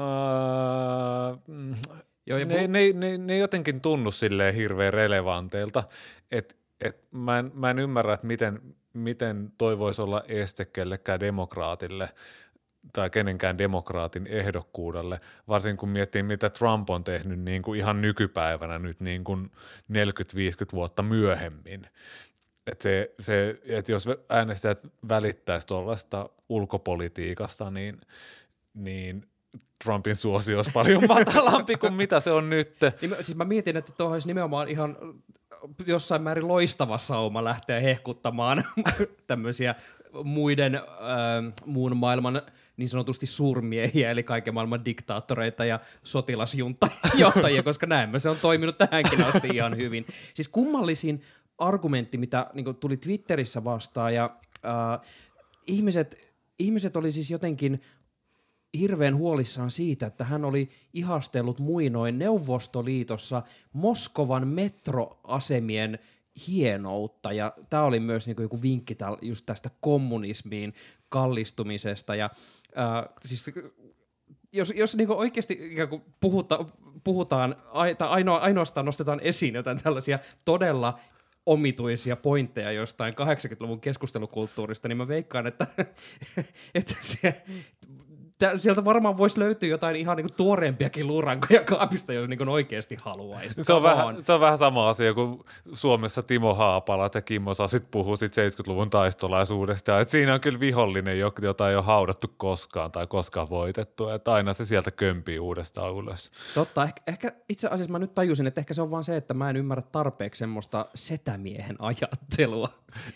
Joo, 2.27 2.39
ne, 2.39 2.67
ne, 2.67 2.93
ne, 2.93 3.17
ne 3.17 3.37
jotenkin 3.37 3.81
tunnu 3.81 4.11
silleen 4.11 4.55
hirveän 4.55 4.93
relevanteilta, 4.93 5.83
että 6.31 6.55
et 6.81 7.07
mä, 7.11 7.39
en, 7.39 7.51
mä 7.53 7.69
en 7.69 7.79
ymmärrä, 7.79 8.13
että 8.13 8.27
miten, 8.27 8.61
miten 8.93 9.51
toi 9.57 9.79
voisi 9.79 10.01
olla 10.01 10.23
este 10.27 10.65
kellekään 10.65 11.19
demokraatille 11.19 12.09
tai 12.93 13.09
kenenkään 13.09 13.57
demokraatin 13.57 14.27
ehdokkuudelle, 14.27 15.19
varsinkin 15.47 15.77
kun 15.77 15.89
miettii, 15.89 16.23
mitä 16.23 16.49
Trump 16.49 16.89
on 16.89 17.03
tehnyt 17.03 17.39
niin 17.39 17.61
kuin 17.61 17.79
ihan 17.79 18.01
nykypäivänä 18.01 18.79
nyt 18.79 18.99
niin 18.99 19.23
kuin 19.23 19.51
40-50 19.91 19.95
vuotta 20.73 21.03
myöhemmin. 21.03 21.87
Että 22.67 22.83
se, 22.83 23.15
se, 23.19 23.59
et 23.65 23.89
jos 23.89 24.05
äänestäjät 24.29 24.87
välittäisi 25.09 25.67
tuollaista 25.67 26.29
ulkopolitiikasta, 26.49 27.71
niin, 27.71 28.01
niin 28.73 29.25
Trumpin 29.83 30.15
suosio 30.15 30.57
olisi 30.57 30.71
paljon 30.71 31.07
matalampi 31.15 31.75
kuin 31.75 31.93
mitä 31.93 32.19
se 32.19 32.31
on 32.31 32.49
nyt. 32.49 32.75
Niin, 33.01 33.15
siis 33.21 33.35
mä 33.35 33.45
mietin, 33.45 33.77
että 33.77 33.91
tuohon 33.91 34.13
olisi 34.13 34.27
nimenomaan 34.27 34.69
ihan 34.69 34.97
jossain 35.85 36.21
määrin 36.21 36.47
loistava 36.47 36.97
sauma 36.97 37.43
lähteä 37.43 37.79
hehkuttamaan 37.79 38.63
tämmöisiä 39.27 39.75
muiden 40.23 40.75
äh, 40.75 40.83
muun 41.65 41.97
maailman 41.97 42.41
niin 42.77 42.89
sanotusti 42.89 43.25
suurmiehiä, 43.25 44.11
eli 44.11 44.23
kaiken 44.23 44.53
maailman 44.53 44.85
diktaattoreita 44.85 45.65
ja 45.65 45.79
sotilasjuntajohtajia, 46.03 47.63
koska 47.63 47.85
näemme, 47.85 48.19
se 48.19 48.29
on 48.29 48.37
toiminut 48.41 48.77
tähänkin 48.77 49.23
asti 49.23 49.47
ihan 49.53 49.77
hyvin. 49.77 50.05
Siis 50.33 50.47
kummallisin 50.47 51.21
argumentti, 51.57 52.17
mitä 52.17 52.47
niin 52.53 52.75
tuli 52.75 52.97
Twitterissä 52.97 53.63
vastaan, 53.63 54.13
ja 54.13 54.37
äh, 54.65 55.07
ihmiset, 55.67 56.33
ihmiset 56.59 56.95
oli 56.95 57.11
siis 57.11 57.31
jotenkin 57.31 57.81
hirveän 58.79 59.15
huolissaan 59.15 59.71
siitä, 59.71 60.05
että 60.05 60.23
hän 60.23 60.45
oli 60.45 60.69
ihastellut 60.93 61.59
muinoin 61.59 62.19
Neuvostoliitossa 62.19 63.43
Moskovan 63.73 64.47
metroasemien 64.47 65.99
hienoutta, 66.47 67.31
ja 67.31 67.53
tämä 67.69 67.83
oli 67.83 67.99
myös 67.99 68.27
niinku 68.27 68.41
joku 68.41 68.61
vinkki 68.61 68.97
just 69.21 69.45
tästä 69.45 69.69
kommunismiin 69.81 70.73
kallistumisesta, 71.09 72.15
ja 72.15 72.29
äh, 72.77 73.15
siis 73.25 73.51
jos, 74.53 74.73
jos 74.75 74.95
niinku 74.95 75.13
oikeasti 75.13 75.59
puhuta, 76.19 76.65
puhutaan, 77.03 77.55
tai 77.97 78.09
ainoa, 78.09 78.37
ainoastaan 78.37 78.85
nostetaan 78.85 79.19
esiin 79.19 79.55
jotain 79.55 79.83
tällaisia 79.83 80.17
todella 80.45 80.99
omituisia 81.45 82.15
pointteja 82.15 82.71
jostain 82.71 83.13
80-luvun 83.13 83.81
keskustelukulttuurista, 83.81 84.87
niin 84.87 84.97
mä 84.97 85.07
veikkaan, 85.07 85.47
että, 85.47 85.67
että 86.75 86.93
se 87.01 87.43
tä, 88.39 88.57
sieltä 88.57 88.85
varmaan 88.85 89.17
voisi 89.17 89.39
löytyä 89.39 89.69
jotain 89.69 89.95
ihan 89.95 90.17
niinku 90.17 90.33
tuoreempiakin 90.37 91.07
luurankoja 91.07 91.63
kaapista, 91.63 92.13
jos 92.13 92.29
niinku 92.29 92.51
oikeasti 92.51 92.97
haluaisi. 93.01 93.63
Se 93.63 93.73
on, 93.73 93.83
vähän, 93.83 94.21
se 94.21 94.33
on 94.33 94.39
vähän 94.39 94.57
sama 94.57 94.89
asia 94.89 95.13
kuin 95.13 95.39
Suomessa 95.73 96.23
Timo 96.23 96.53
Haapala 96.53 97.09
ja 97.15 97.21
Kimmo 97.21 97.53
Sasit 97.53 97.91
puhuu 97.91 98.17
sit 98.17 98.31
70-luvun 98.31 98.89
taistolaisuudesta. 98.89 99.99
Et 99.99 100.09
siinä 100.09 100.33
on 100.33 100.41
kyllä 100.41 100.59
vihollinen, 100.59 101.19
jota 101.41 101.69
ei 101.69 101.75
ole 101.75 101.83
haudattu 101.83 102.27
koskaan 102.37 102.91
tai 102.91 103.07
koskaan 103.07 103.49
voitettu. 103.49 104.09
Et 104.09 104.27
aina 104.27 104.53
se 104.53 104.65
sieltä 104.65 104.91
kömpii 104.91 105.39
uudestaan 105.39 105.95
ylös. 105.95 106.31
Totta. 106.53 106.83
Ehkä, 106.83 107.01
ehkä 107.07 107.31
itse 107.49 107.67
asiassa 107.67 107.91
mä 107.91 107.99
nyt 107.99 108.15
tajusin, 108.15 108.47
että 108.47 108.61
ehkä 108.61 108.73
se 108.73 108.81
on 108.81 108.91
vaan 108.91 109.03
se, 109.03 109.17
että 109.17 109.33
mä 109.33 109.49
en 109.49 109.57
ymmärrä 109.57 109.83
tarpeeksi 109.91 110.39
semmoista 110.39 110.85
setämiehen 110.95 111.75
ajattelua. 111.79 112.69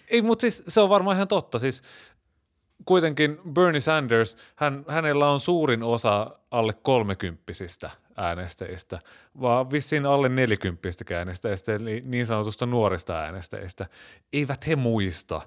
Ei, 0.07 0.21
mutta 0.21 0.41
siis 0.41 0.63
se 0.67 0.81
on 0.81 0.89
varmaan 0.89 1.15
ihan 1.15 1.27
totta. 1.27 1.59
Siis 1.59 1.83
kuitenkin 2.85 3.39
Bernie 3.53 3.79
Sanders, 3.79 4.37
hän, 4.55 4.85
hänellä 4.87 5.29
on 5.29 5.39
suurin 5.39 5.83
osa 5.83 6.31
alle 6.51 6.73
kolmekymppisistä 6.73 7.89
äänestäjistä, 8.17 8.99
vaan 9.41 9.71
vissiin 9.71 10.05
alle 10.05 10.29
40 10.29 10.89
äänestäjistä, 11.17 11.75
eli 11.75 12.01
niin 12.05 12.25
sanotusta 12.25 12.65
nuorista 12.65 13.19
äänestäjistä. 13.19 13.85
Eivät 14.33 14.67
he 14.67 14.75
muista 14.75 15.41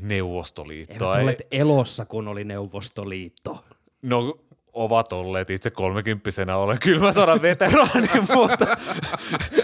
Neuvostoliittoa. 0.00 1.12
Eivät 1.12 1.20
olleet 1.22 1.46
elossa, 1.50 2.04
kun 2.04 2.28
oli 2.28 2.44
Neuvostoliitto. 2.44 3.64
No 4.02 4.38
ovat 4.72 5.12
olleet 5.12 5.50
itse 5.50 5.70
kolmekymppisenä 5.70 6.56
olen 6.56 6.78
kylmä 6.78 7.12
sodan 7.12 7.42
veteraani, 7.42 8.08
mutta, 8.34 8.66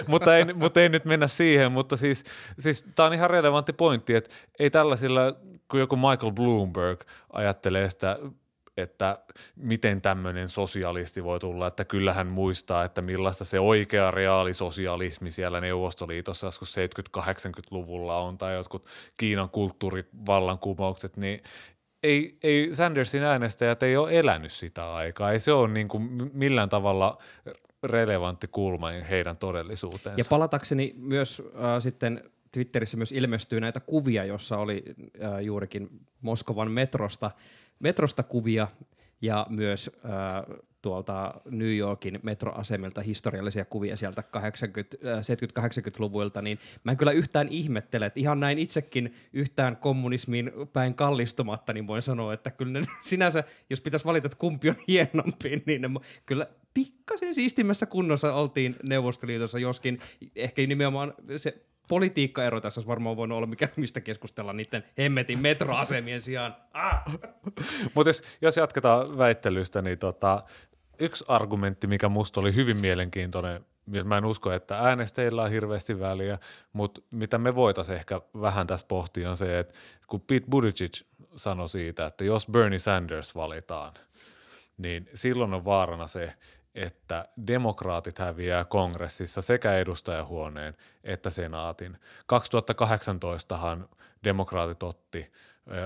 mutta, 0.07 0.37
ei, 0.37 0.45
mutta 0.45 0.81
ei 0.81 0.89
nyt 0.89 1.05
mennä 1.05 1.27
siihen, 1.27 1.73
mutta 1.73 1.97
siis, 1.97 2.25
siis 2.59 2.85
tämä 2.95 3.07
on 3.07 3.15
ihan 3.15 3.31
relevantti 3.31 3.73
pointti, 3.73 4.15
että 4.15 4.31
ei 4.59 4.71
tällaisilla, 4.71 5.23
kun 5.71 5.81
joku 5.81 5.97
Michael 5.97 6.33
Bloomberg 6.33 7.01
ajattelee 7.33 7.91
sitä 7.91 8.19
että 8.77 9.19
miten 9.57 10.01
tämmöinen 10.01 10.49
sosialisti 10.49 11.25
voi 11.25 11.41
tulla, 11.41 11.67
että 11.67 11.85
kyllähän 11.85 12.27
muistaa, 12.27 12.85
että 12.85 13.03
millaista 13.03 13.45
se 13.45 13.61
oikea 13.61 14.11
reaalisosialismi 14.11 15.31
siellä 15.31 15.61
Neuvostoliitossa 15.61 16.47
joskus 16.47 16.77
70-80-luvulla 17.19 18.19
on, 18.19 18.39
tai 18.39 18.55
jotkut 18.55 18.87
Kiinan 19.17 19.51
kulttuurivallankumoukset, 19.51 21.17
niin 21.17 21.43
ei, 22.03 22.39
ei 22.43 22.75
Sandersin 22.75 23.23
äänestäjät 23.23 23.83
ei 23.83 23.97
ole 23.97 24.19
elänyt 24.19 24.53
sitä 24.53 24.95
aikaa. 24.95 25.33
Ei 25.33 25.39
se 25.39 25.53
ole 25.53 25.69
niin 25.69 25.89
kuin 25.89 26.31
millään 26.33 26.69
tavalla 26.69 27.19
relevantti 27.83 28.49
kulma 28.49 28.89
heidän 28.91 29.37
todellisuuteensa. 29.37 30.21
Ja 30.21 30.25
palatakseni 30.31 30.95
myös 30.97 31.43
äh, 31.55 31.83
sitten 31.83 32.31
Twitterissä 32.57 32.97
myös 32.97 33.13
ilmestyy 33.13 33.61
näitä 33.61 33.81
kuvia, 33.81 34.25
jossa 34.25 34.59
oli 34.59 34.85
äh, 35.25 35.41
juurikin 35.41 35.89
Moskovan 36.21 36.71
metrosta, 36.71 37.31
metrosta 37.79 38.23
kuvia 38.23 38.69
ja 39.21 39.47
myös 39.51 39.91
äh, 40.05 40.11
tuolta 40.83 41.35
New 41.51 41.77
Yorkin 41.77 42.21
metroasemilta 42.23 43.03
historiallisia 43.03 43.65
kuvia 43.65 43.97
sieltä 43.97 44.23
70-80-luvuilta, 44.23 46.43
niin 46.43 46.59
mä 46.85 46.91
en 46.91 46.97
kyllä 46.97 47.13
yhtään 47.13 47.49
ihmettele, 47.49 48.07
että 48.07 48.21
ihan 48.21 48.41
näin 48.41 48.59
itsekin 48.59 49.15
yhtään 49.33 49.77
kommunismiin 49.77 50.53
päin 50.73 50.95
kallistumatta, 50.95 51.73
niin 51.73 51.87
voin 51.87 52.03
sanoa, 52.03 52.33
että 52.33 52.51
kyllä 52.51 52.81
ne 52.81 52.87
sinänsä, 53.11 53.45
jos 53.71 53.81
pitäisi 53.81 54.07
valita, 54.07 54.27
että 54.27 54.39
kumpi 54.39 54.69
on 54.69 54.77
hienompi, 54.89 55.63
niin 55.67 55.83
ne 55.83 55.89
kyllä 56.27 56.47
pikkasen 56.75 57.35
siistimmässä 57.35 57.87
kunnossa 57.87 58.35
oltiin 58.35 58.77
Neuvostoliitossa, 58.89 59.59
joskin 59.59 59.99
ehkä 60.37 60.67
nimenomaan 60.67 61.15
se 61.37 61.67
politiikkaero 61.89 62.61
tässä 62.61 62.79
olisi 62.79 62.89
varmaan 62.89 63.17
voinut 63.17 63.37
olla 63.37 63.47
mikä, 63.47 63.69
mistä 63.77 64.01
keskustella 64.01 64.53
niiden 64.53 64.85
hemmetin 64.99 65.39
metroasemien 65.39 66.21
sijaan. 66.21 66.57
Ah! 66.73 67.05
Mutta 67.95 68.09
jos, 68.09 68.23
jos 68.41 68.57
jatketaan 68.57 69.19
väittelystä, 69.19 69.83
niin 69.83 69.99
tota, 69.99 70.43
yksi 70.99 71.25
argumentti, 71.29 71.87
mikä 71.87 72.09
musta 72.09 72.41
oli 72.41 72.55
hyvin 72.55 72.77
mielenkiintoinen, 72.77 73.65
mä 74.05 74.19
en 74.19 74.25
usko, 74.25 74.53
että 74.53 74.79
äänestäjillä 74.79 75.43
on 75.43 75.51
hirveästi 75.51 76.01
väliä, 76.01 76.39
mutta 76.73 77.01
mitä 77.11 77.39
me 77.39 77.55
voitaisiin 77.55 77.99
ehkä 77.99 78.21
vähän 78.41 78.67
tässä 78.67 78.87
pohtia 78.87 79.31
on 79.31 79.37
se, 79.37 79.59
että 79.59 79.75
kun 80.07 80.21
Pete 80.21 80.47
Buttigieg 80.51 80.93
sanoi 81.35 81.69
siitä, 81.69 82.07
että 82.07 82.25
jos 82.25 82.47
Bernie 82.47 82.79
Sanders 82.79 83.35
valitaan, 83.35 83.93
niin 84.79 85.09
silloin 85.15 85.55
on 85.55 85.65
vaarana 85.65 86.07
se, 86.07 86.33
että 86.77 87.29
demokraatit 87.47 88.19
häviää 88.19 88.65
kongressissa 88.65 89.43
sekä 89.43 89.75
edustajahuoneen 89.75 90.77
että 91.05 91.31
senaatin. 91.31 91.99
2018han 92.33 93.89
demokraatit 94.25 94.83
otti 94.83 95.33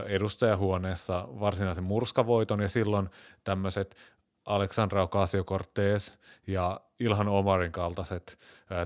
edustajahuoneessa 0.06 1.28
varsinaisen 1.28 1.84
murskavoiton 1.84 2.60
ja 2.60 2.68
silloin 2.68 3.10
tämmöiset 3.44 3.96
Aleksandra 4.44 5.02
Ocasio-Cortez 5.06 6.18
ja 6.46 6.80
Ilhan 7.00 7.28
Omarin 7.28 7.72
kaltaiset 7.72 8.38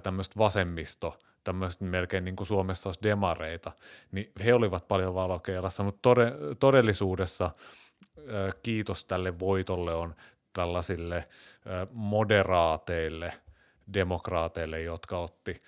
tämmöiset 0.03 0.39
vasemmisto, 0.39 1.19
tämmöiset 1.45 1.81
melkein 1.81 2.25
niin 2.25 2.37
kuin 2.37 2.47
Suomessa 2.47 2.89
olisi 2.89 3.03
demareita, 3.03 3.73
niin 4.13 4.33
he 4.45 4.55
olivat 4.55 4.89
paljon 4.89 5.15
valokeilassa, 5.15 5.83
mutta 5.83 6.11
todellisuudessa 6.61 7.51
kiitos 8.63 9.05
tälle 9.05 9.39
voitolle 9.39 9.95
on 9.95 10.15
tällaisille 10.55 11.29
moderaateille 11.93 13.33
demokraateille, 13.95 14.81
jotka 14.81 15.19
otti 15.19 15.59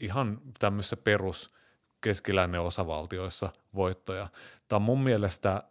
ihan 0.00 0.40
tämmöisissä 0.58 0.96
perus 0.96 1.54
keskilännen 2.00 2.60
osavaltioissa 2.60 3.52
voittoja. 3.74 4.28
Tämä 4.68 4.76
on 4.76 4.82
mun 4.82 5.02
mielestä 5.02 5.62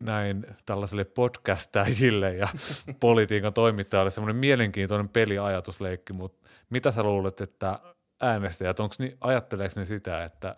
näin 0.00 0.46
tällaiselle 0.66 1.04
podcastajille 1.04 2.34
ja 2.34 2.48
politiikan 3.00 3.52
toimittajille 3.52 4.10
semmoinen 4.10 4.36
mielenkiintoinen 4.36 5.08
peliajatusleikki, 5.08 6.12
mutta 6.12 6.48
mitä 6.70 6.90
sä 6.90 7.02
luulet, 7.02 7.40
että 7.40 7.78
äänestäjät, 8.20 8.80
onko 8.80 8.94
ni, 8.98 9.16
ajatteleeko 9.20 9.74
ne 9.76 9.84
sitä, 9.84 10.24
että 10.24 10.56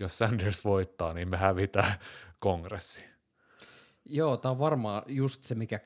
jos 0.00 0.18
Sanders 0.18 0.64
voittaa, 0.64 1.12
niin 1.12 1.28
me 1.28 1.36
hävitään 1.36 1.94
kongressi? 2.40 3.13
Joo, 4.06 4.36
tämä 4.36 4.50
on 4.50 4.58
varmaan 4.58 5.02
just 5.06 5.44
se, 5.44 5.54
mikä 5.54 5.80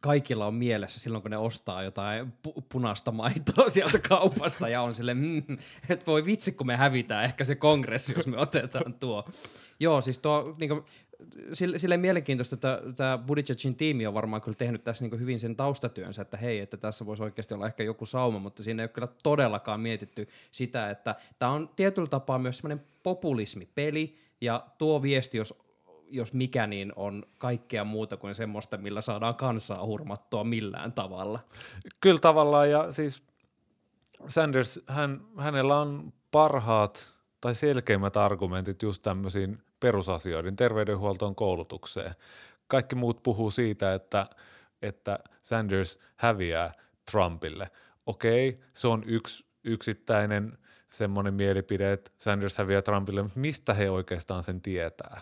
kaikilla 0.00 0.46
on 0.46 0.54
mielessä 0.54 1.00
silloin, 1.00 1.22
kun 1.22 1.30
ne 1.30 1.36
ostaa 1.36 1.82
jotain 1.82 2.32
pu- 2.48 2.62
punaista 2.68 3.12
maitoa 3.12 3.68
sieltä 3.74 3.98
kaupasta 3.98 4.68
ja 4.68 4.82
on 4.82 4.94
sille, 4.94 5.14
mm, 5.14 5.42
että 5.88 6.06
voi 6.06 6.24
vitsi, 6.24 6.52
kun 6.52 6.66
me 6.66 6.76
hävitään 6.76 7.24
ehkä 7.24 7.44
se 7.44 7.54
kongressi, 7.54 8.14
jos 8.16 8.26
me 8.26 8.38
otetaan 8.38 8.94
tuo. 8.94 9.24
Joo, 9.80 10.00
siis 10.00 10.18
tuo, 10.18 10.54
niin 10.58 10.68
kuin, 10.68 10.84
sille, 11.52 11.78
sille 11.78 11.96
mielenkiintoista, 11.96 12.54
että 12.54 12.82
tämä 12.96 13.18
Buttigiegin 13.18 13.76
tiimi 13.76 14.06
on 14.06 14.14
varmaan 14.14 14.42
kyllä 14.42 14.56
tehnyt 14.56 14.84
tässä 14.84 15.04
niin 15.04 15.20
hyvin 15.20 15.40
sen 15.40 15.56
taustatyönsä, 15.56 16.22
että 16.22 16.36
hei, 16.36 16.58
että 16.58 16.76
tässä 16.76 17.06
voisi 17.06 17.22
oikeasti 17.22 17.54
olla 17.54 17.66
ehkä 17.66 17.82
joku 17.82 18.06
sauma, 18.06 18.38
mutta 18.38 18.62
siinä 18.62 18.82
ei 18.82 18.84
ole 18.84 18.88
kyllä 18.88 19.08
todellakaan 19.22 19.80
mietitty 19.80 20.28
sitä, 20.52 20.90
että 20.90 21.14
tämä 21.38 21.52
on 21.52 21.70
tietyllä 21.76 22.08
tapaa 22.08 22.38
myös 22.38 22.56
semmoinen 22.56 22.86
populismipeli, 23.02 24.16
ja 24.40 24.66
tuo 24.78 25.02
viesti, 25.02 25.38
jos 25.38 25.63
jos 26.08 26.32
mikä, 26.32 26.66
niin 26.66 26.92
on 26.96 27.22
kaikkea 27.38 27.84
muuta 27.84 28.16
kuin 28.16 28.34
semmoista, 28.34 28.76
millä 28.76 29.00
saadaan 29.00 29.34
kansaa 29.34 29.86
hurmattua 29.86 30.44
millään 30.44 30.92
tavalla. 30.92 31.40
Kyllä 32.00 32.20
tavallaan, 32.20 32.70
ja 32.70 32.92
siis 32.92 33.22
Sanders, 34.28 34.80
hän, 34.86 35.20
hänellä 35.38 35.80
on 35.80 36.12
parhaat 36.30 37.14
tai 37.40 37.54
selkeimmät 37.54 38.16
argumentit 38.16 38.82
just 38.82 39.02
tämmöisiin 39.02 39.62
perusasioihin, 39.80 40.56
terveydenhuoltoon, 40.56 41.34
koulutukseen. 41.34 42.14
Kaikki 42.68 42.94
muut 42.94 43.22
puhuu 43.22 43.50
siitä, 43.50 43.94
että, 43.94 44.26
että 44.82 45.18
Sanders 45.42 45.98
häviää 46.16 46.72
Trumpille. 47.10 47.70
Okei, 48.06 48.60
se 48.72 48.88
on 48.88 49.04
yksi 49.06 49.44
yksittäinen 49.64 50.58
semmoinen 50.88 51.34
mielipide, 51.34 51.92
että 51.92 52.10
Sanders 52.18 52.58
häviää 52.58 52.82
Trumpille, 52.82 53.22
mutta 53.22 53.40
mistä 53.40 53.74
he 53.74 53.90
oikeastaan 53.90 54.42
sen 54.42 54.60
tietää? 54.60 55.20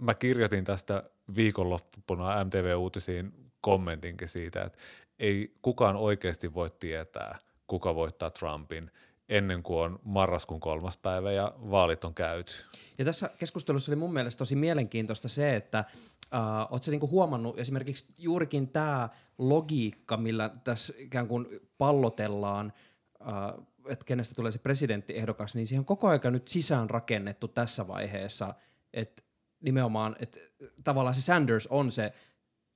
Mä 0.00 0.14
kirjoitin 0.14 0.64
tästä 0.64 1.10
viikonloppuna 1.36 2.44
MTV-uutisiin 2.44 3.50
kommentinkin 3.60 4.28
siitä, 4.28 4.62
että 4.62 4.78
ei 5.18 5.54
kukaan 5.62 5.96
oikeasti 5.96 6.54
voi 6.54 6.70
tietää, 6.80 7.38
kuka 7.66 7.94
voittaa 7.94 8.30
Trumpin– 8.30 8.90
ennen 9.32 9.62
kuin 9.62 9.78
on 9.78 9.98
marraskuun 10.04 10.60
kolmas 10.60 10.96
päivä 10.96 11.32
ja 11.32 11.52
vaalit 11.70 12.04
on 12.04 12.14
käyty. 12.14 12.52
Ja 12.98 13.04
tässä 13.04 13.30
keskustelussa 13.38 13.92
oli 13.92 13.96
mun 13.96 14.12
mielestä 14.12 14.38
tosi 14.38 14.56
mielenkiintoista 14.56 15.28
se, 15.28 15.56
että 15.56 15.78
äh, 15.78 16.60
ootko 16.70 16.90
niinku 16.90 17.10
huomannut 17.10 17.58
esimerkiksi 17.58 18.14
juurikin 18.18 18.68
tämä 18.68 19.08
logiikka, 19.38 20.16
millä 20.16 20.50
tässä 20.64 20.94
ikään 20.96 21.28
kuin 21.28 21.46
pallotellaan, 21.78 22.72
äh, 23.20 23.64
että 23.88 24.04
kenestä 24.04 24.34
tulee 24.34 24.52
se 24.52 24.58
presidenttiehdokas, 24.58 25.54
niin 25.54 25.66
siihen 25.66 25.80
on 25.80 25.84
koko 25.84 26.08
ajan 26.08 26.32
nyt 26.32 26.48
sisään 26.48 26.90
rakennettu 26.90 27.48
tässä 27.48 27.88
vaiheessa, 27.88 28.54
että 28.92 29.22
nimenomaan, 29.62 30.16
että 30.18 30.38
tavallaan 30.84 31.14
se 31.14 31.20
Sanders 31.20 31.66
on 31.66 31.92
se 31.92 32.12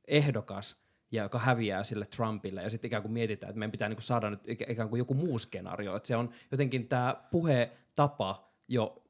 ehdokas, 0.08 0.86
ja 1.10 1.22
joka 1.22 1.38
häviää 1.38 1.84
sille 1.84 2.06
Trumpille, 2.06 2.62
ja 2.62 2.70
sitten 2.70 2.88
ikään 2.88 3.02
kuin 3.02 3.12
mietitään, 3.12 3.50
että 3.50 3.58
meidän 3.58 3.72
pitää 3.72 3.88
niin 3.88 3.96
kuin 3.96 4.02
saada 4.02 4.30
nyt 4.30 4.40
ikään 4.48 4.88
kuin 4.88 4.98
joku 4.98 5.14
muu 5.14 5.38
skenaario, 5.38 5.96
että 5.96 6.06
se 6.06 6.16
on 6.16 6.30
jotenkin 6.50 6.88
tämä 6.88 7.16
puhetapa 7.30 8.52
jo 8.68 9.02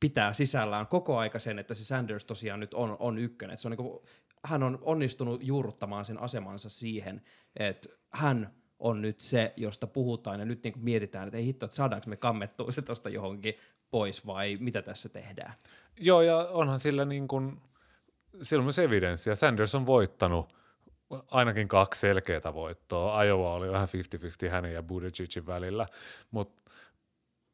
pitää 0.00 0.32
sisällään 0.32 0.86
koko 0.86 1.18
aika 1.18 1.38
sen, 1.38 1.58
että 1.58 1.74
se 1.74 1.84
Sanders 1.84 2.24
tosiaan 2.24 2.60
nyt 2.60 2.74
on, 2.74 2.96
on 2.98 3.18
ykkönen. 3.18 3.58
se 3.58 3.68
on 3.68 3.70
niin 3.70 3.76
kuin, 3.76 4.00
hän 4.44 4.62
on 4.62 4.78
onnistunut 4.82 5.44
juurruttamaan 5.44 6.04
sen 6.04 6.20
asemansa 6.20 6.68
siihen, 6.68 7.22
että 7.56 7.88
hän 8.12 8.54
on 8.78 9.02
nyt 9.02 9.20
se, 9.20 9.52
josta 9.56 9.86
puhutaan, 9.86 10.40
ja 10.40 10.46
nyt 10.46 10.62
niin 10.62 10.72
kuin 10.72 10.84
mietitään, 10.84 11.28
että 11.28 11.38
ei 11.38 11.44
hitto, 11.44 11.66
että 11.66 11.76
saadaanko 11.76 12.10
me 12.10 12.16
kammettua 12.16 12.70
se 12.70 12.82
tuosta 12.82 13.08
johonkin 13.08 13.54
pois, 13.94 14.26
vai 14.26 14.56
mitä 14.60 14.82
tässä 14.82 15.08
tehdään. 15.08 15.54
Joo, 16.00 16.22
ja 16.22 16.36
onhan 16.36 16.78
sillä 16.78 17.04
niin 17.04 17.28
kuin, 17.28 17.62
silloin 18.42 18.64
myös 18.64 18.78
evidenssiä. 18.78 19.34
Sanders 19.34 19.74
on 19.74 19.86
voittanut– 19.86 20.48
ainakin 21.30 21.68
kaksi 21.68 22.00
selkeää 22.00 22.54
voittoa. 22.54 23.24
Iowa 23.24 23.54
oli 23.54 23.70
vähän 23.70 23.88
50-50 24.46 24.50
hänen 24.50 24.72
ja 24.72 24.82
Buttigiegin 24.82 25.46
välillä, 25.46 25.86
mutta 26.30 26.70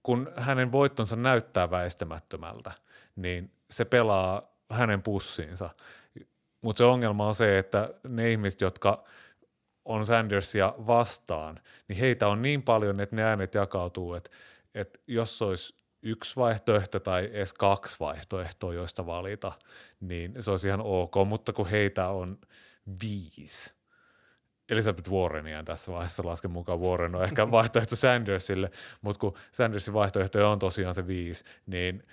kun 0.03 0.33
hänen 0.37 0.73
voittonsa 0.73 1.17
näyttää 1.17 1.71
väistämättömältä, 1.71 2.73
niin 3.17 3.51
se 3.71 3.85
pelaa 3.85 4.43
hänen 4.71 5.03
pussiinsa. 5.03 5.71
Mutta 6.61 6.79
se 6.79 6.85
ongelma 6.85 7.27
on 7.27 7.35
se, 7.35 7.59
että 7.59 7.95
ne 8.09 8.33
ihmiset, 8.33 8.61
jotka 8.61 9.05
on 9.85 10.07
Sandersia 10.07 10.75
vastaan, 10.87 11.61
niin 11.89 11.99
heitä 11.99 12.29
on 12.29 12.43
niin 12.43 12.63
paljon, 12.63 13.01
että 13.01 13.17
ne 13.17 13.23
äänet 13.23 13.55
jakautuu, 13.55 14.15
että, 14.15 14.31
että 14.75 14.99
jos 15.07 15.43
olisi 15.43 15.80
yksi 16.03 16.37
vaihtoehto 16.37 17.01
tai 17.01 17.31
edes 17.33 17.53
kaksi 17.53 17.97
vaihtoehtoa, 18.01 18.75
joista 18.75 19.07
valita, 19.07 19.53
niin 20.01 20.35
se 20.41 20.51
olisi 20.51 20.69
ihan 20.69 20.81
ok, 20.81 21.15
mutta 21.27 21.53
kun 21.53 21.67
heitä 21.67 22.09
on 22.09 22.39
viisi, 23.03 23.75
Elizabeth 24.69 25.11
Warrenia 25.11 25.63
tässä 25.63 25.93
vaiheessa 25.93 26.27
lasken 26.27 26.51
mukaan 26.51 26.81
Warren 26.81 27.15
on 27.15 27.25
ehkä 27.25 27.51
vaihtoehto 27.59 27.97
Sandersille, 27.97 28.71
mutta 29.03 29.21
kun 29.21 29.35
Sandersin 29.53 29.95
vaihtoehtoja 29.95 30.49
on 30.49 30.59
tosiaan 30.59 30.95
se 30.95 31.07
viisi, 31.07 31.45
niin 31.67 32.07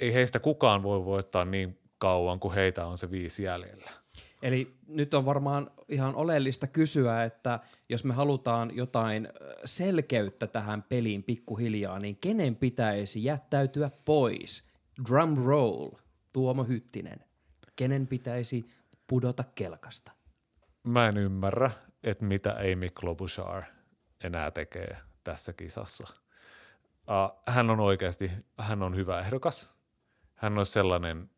ei 0.00 0.14
heistä 0.14 0.38
kukaan 0.40 0.82
voi 0.82 1.04
voittaa 1.04 1.44
niin 1.44 1.78
kauan 1.98 2.40
kuin 2.40 2.54
heitä 2.54 2.86
on 2.86 2.98
se 2.98 3.10
viisi 3.10 3.42
jäljellä. 3.42 3.90
Eli 4.42 4.76
nyt 4.86 5.14
on 5.14 5.24
varmaan 5.24 5.70
ihan 5.88 6.14
oleellista 6.14 6.66
kysyä, 6.66 7.24
että 7.24 7.60
jos 7.88 8.04
me 8.04 8.14
halutaan 8.14 8.76
jotain 8.76 9.28
selkeyttä 9.64 10.46
tähän 10.46 10.82
peliin 10.82 11.22
pikkuhiljaa, 11.22 11.98
niin 11.98 12.16
kenen 12.16 12.56
pitäisi 12.56 13.24
jättäytyä 13.24 13.90
pois? 14.04 14.68
Drum 15.08 15.44
roll, 15.44 15.90
Tuomo 16.32 16.64
Hyttinen. 16.64 17.24
Kenen 17.76 18.06
pitäisi 18.06 18.64
pudota 19.06 19.44
kelkasta? 19.54 20.12
Mä 20.82 21.08
en 21.08 21.16
ymmärrä, 21.16 21.70
että 22.04 22.24
mitä 22.24 22.50
Amy 22.50 22.90
Klobuchar 23.00 23.62
enää 24.24 24.50
tekee 24.50 24.96
tässä 25.24 25.52
kisassa. 25.52 26.04
Uh, 26.92 27.42
hän 27.46 27.70
on 27.70 27.80
oikeasti, 27.80 28.30
hän 28.58 28.82
on 28.82 28.96
hyvä 28.96 29.20
ehdokas. 29.20 29.74
Hän 30.34 30.58
on 30.58 30.66
sellainen, 30.66 31.30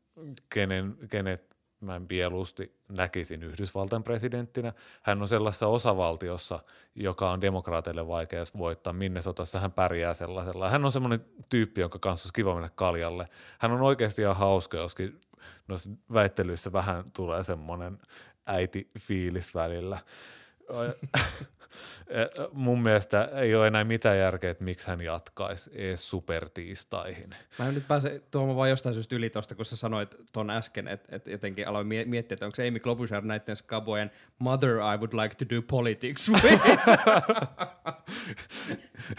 kenen, 0.48 0.96
kenet 1.10 1.53
mä 1.84 2.00
mieluusti 2.08 2.76
näkisin 2.88 3.42
Yhdysvaltain 3.42 4.02
presidenttinä. 4.02 4.72
Hän 5.02 5.22
on 5.22 5.28
sellaisessa 5.28 5.66
osavaltiossa, 5.66 6.58
joka 6.94 7.30
on 7.30 7.40
demokraateille 7.40 8.08
vaikea 8.08 8.44
voittaa. 8.58 8.92
Minnesotassa 8.92 9.60
hän 9.60 9.72
pärjää 9.72 10.14
sellaisella. 10.14 10.70
Hän 10.70 10.84
on 10.84 10.92
semmoinen 10.92 11.24
tyyppi, 11.48 11.80
jonka 11.80 11.98
kanssa 11.98 12.26
olisi 12.26 12.32
kiva 12.32 12.54
mennä 12.54 12.70
kaljalle. 12.74 13.28
Hän 13.58 13.72
on 13.72 13.82
oikeasti 13.82 14.22
ihan 14.22 14.36
hauska, 14.36 14.76
joskin 14.76 15.20
noissa 15.68 15.90
väittelyissä 16.12 16.72
vähän 16.72 17.10
tulee 17.10 17.42
semmoinen 17.42 17.98
äiti-fiilis 18.46 19.54
välillä. 19.54 19.98
Mun 22.52 22.82
mielestä 22.82 23.24
ei 23.24 23.54
ole 23.54 23.66
enää 23.66 23.84
mitään 23.84 24.18
järkeä, 24.18 24.50
että 24.50 24.64
miksi 24.64 24.88
hän 24.88 25.00
jatkaisi 25.00 25.70
ees 25.74 26.10
supertiistaihin. 26.10 27.30
Mä 27.58 27.68
en 27.68 27.74
nyt 27.74 27.88
pääse 27.88 28.22
tuomaan 28.30 28.56
vaan 28.56 28.70
jostain 28.70 28.94
syystä 28.94 29.16
yli 29.16 29.30
tuosta, 29.30 29.54
kun 29.54 29.64
sä 29.64 29.76
sanoit 29.76 30.14
ton 30.32 30.50
äsken, 30.50 30.88
että, 30.88 31.16
että 31.16 31.30
jotenkin 31.30 31.68
aloin 31.68 31.86
miettiä, 31.86 32.34
että 32.34 32.46
onko 32.46 32.56
se 32.56 32.68
Amy 32.68 32.80
Klobuchar 32.80 33.24
näiden 33.24 33.56
skabojen 33.56 34.10
mother 34.38 34.70
I 34.70 34.96
would 34.96 35.12
like 35.12 35.34
to 35.34 35.54
do 35.54 35.62
politics. 35.62 36.30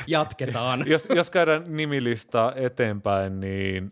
Jatketaan. 0.08 0.88
jos, 0.88 1.08
jos 1.16 1.30
käydään 1.30 1.64
nimilistaa 1.68 2.54
eteenpäin, 2.56 3.40
niin 3.40 3.92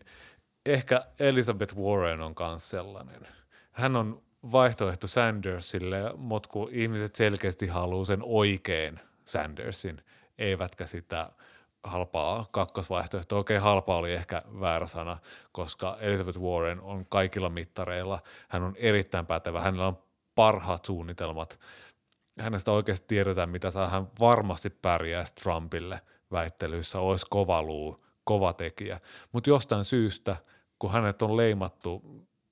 ehkä 0.65 1.05
Elizabeth 1.19 1.75
Warren 1.75 2.21
on 2.21 2.35
myös 2.39 2.69
sellainen. 2.69 3.27
Hän 3.71 3.95
on 3.95 4.23
vaihtoehto 4.51 5.07
Sandersille, 5.07 6.13
mutta 6.17 6.49
kun 6.49 6.69
ihmiset 6.71 7.15
selkeästi 7.15 7.67
haluaa 7.67 8.05
sen 8.05 8.19
oikein 8.23 8.99
Sandersin, 9.25 9.97
eivätkä 10.37 10.85
sitä 10.85 11.29
halpaa 11.83 12.45
kakkosvaihtoehtoa. 12.51 13.39
Okei, 13.39 13.57
halpa 13.57 13.97
oli 13.97 14.13
ehkä 14.13 14.41
väärä 14.59 14.87
sana, 14.87 15.17
koska 15.51 15.97
Elizabeth 15.99 16.39
Warren 16.39 16.81
on 16.81 17.05
kaikilla 17.05 17.49
mittareilla, 17.49 18.19
hän 18.49 18.63
on 18.63 18.75
erittäin 18.77 19.25
pätevä, 19.25 19.61
hänellä 19.61 19.87
on 19.87 19.97
parhaat 20.35 20.85
suunnitelmat, 20.85 21.59
hänestä 22.39 22.71
oikeasti 22.71 23.05
tiedetään, 23.07 23.49
mitä 23.49 23.71
saa, 23.71 23.89
hän 23.89 24.07
varmasti 24.19 24.69
pärjää 24.69 25.25
Trumpille 25.43 26.01
väittelyissä, 26.31 26.99
olisi 26.99 27.25
kova 27.29 27.63
luu, 27.63 28.05
kova 28.23 28.53
tekijä, 28.53 28.99
mutta 29.31 29.49
jostain 29.49 29.85
syystä, 29.85 30.35
kun 30.79 30.91
hänet 30.91 31.21
on 31.21 31.37
leimattu 31.37 32.01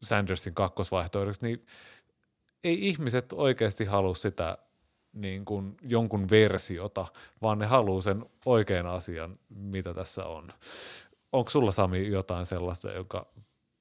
Sandersin 0.03 0.53
kakkosvaihtoehdoksi, 0.53 1.45
niin 1.45 1.65
ei 2.63 2.87
ihmiset 2.87 3.33
oikeasti 3.33 3.85
halua 3.85 4.15
sitä 4.15 4.57
niin 5.13 5.45
kuin 5.45 5.77
jonkun 5.81 6.29
versiota, 6.29 7.05
vaan 7.41 7.59
ne 7.59 7.65
haluaa 7.65 8.01
sen 8.01 8.23
oikean 8.45 8.87
asian, 8.87 9.35
mitä 9.49 9.93
tässä 9.93 10.25
on. 10.25 10.49
Onko 11.31 11.49
sulla 11.49 11.71
Sami 11.71 12.07
jotain 12.07 12.45
sellaista, 12.45 12.91
joka 12.91 13.27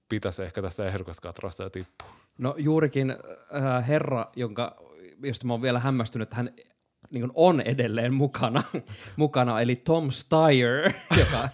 pitäisi 0.08 0.42
ehkä 0.42 0.62
tästä 0.62 0.86
ehdokaskatrasta 0.86 1.62
jo 1.62 1.70
tippua? 1.70 2.08
No 2.38 2.54
juurikin 2.58 3.10
äh, 3.10 3.88
herra, 3.88 4.26
jonka, 4.36 4.76
josta 5.22 5.46
mä 5.46 5.52
oon 5.52 5.62
vielä 5.62 5.78
hämmästynyt, 5.78 6.26
että 6.26 6.36
hän 6.36 6.50
niin 7.10 7.30
on 7.34 7.60
edelleen 7.60 8.14
mukana, 8.14 8.62
mukana, 9.16 9.60
eli 9.60 9.76
Tom 9.76 10.10
Steyer, 10.10 10.92
joka 11.18 11.48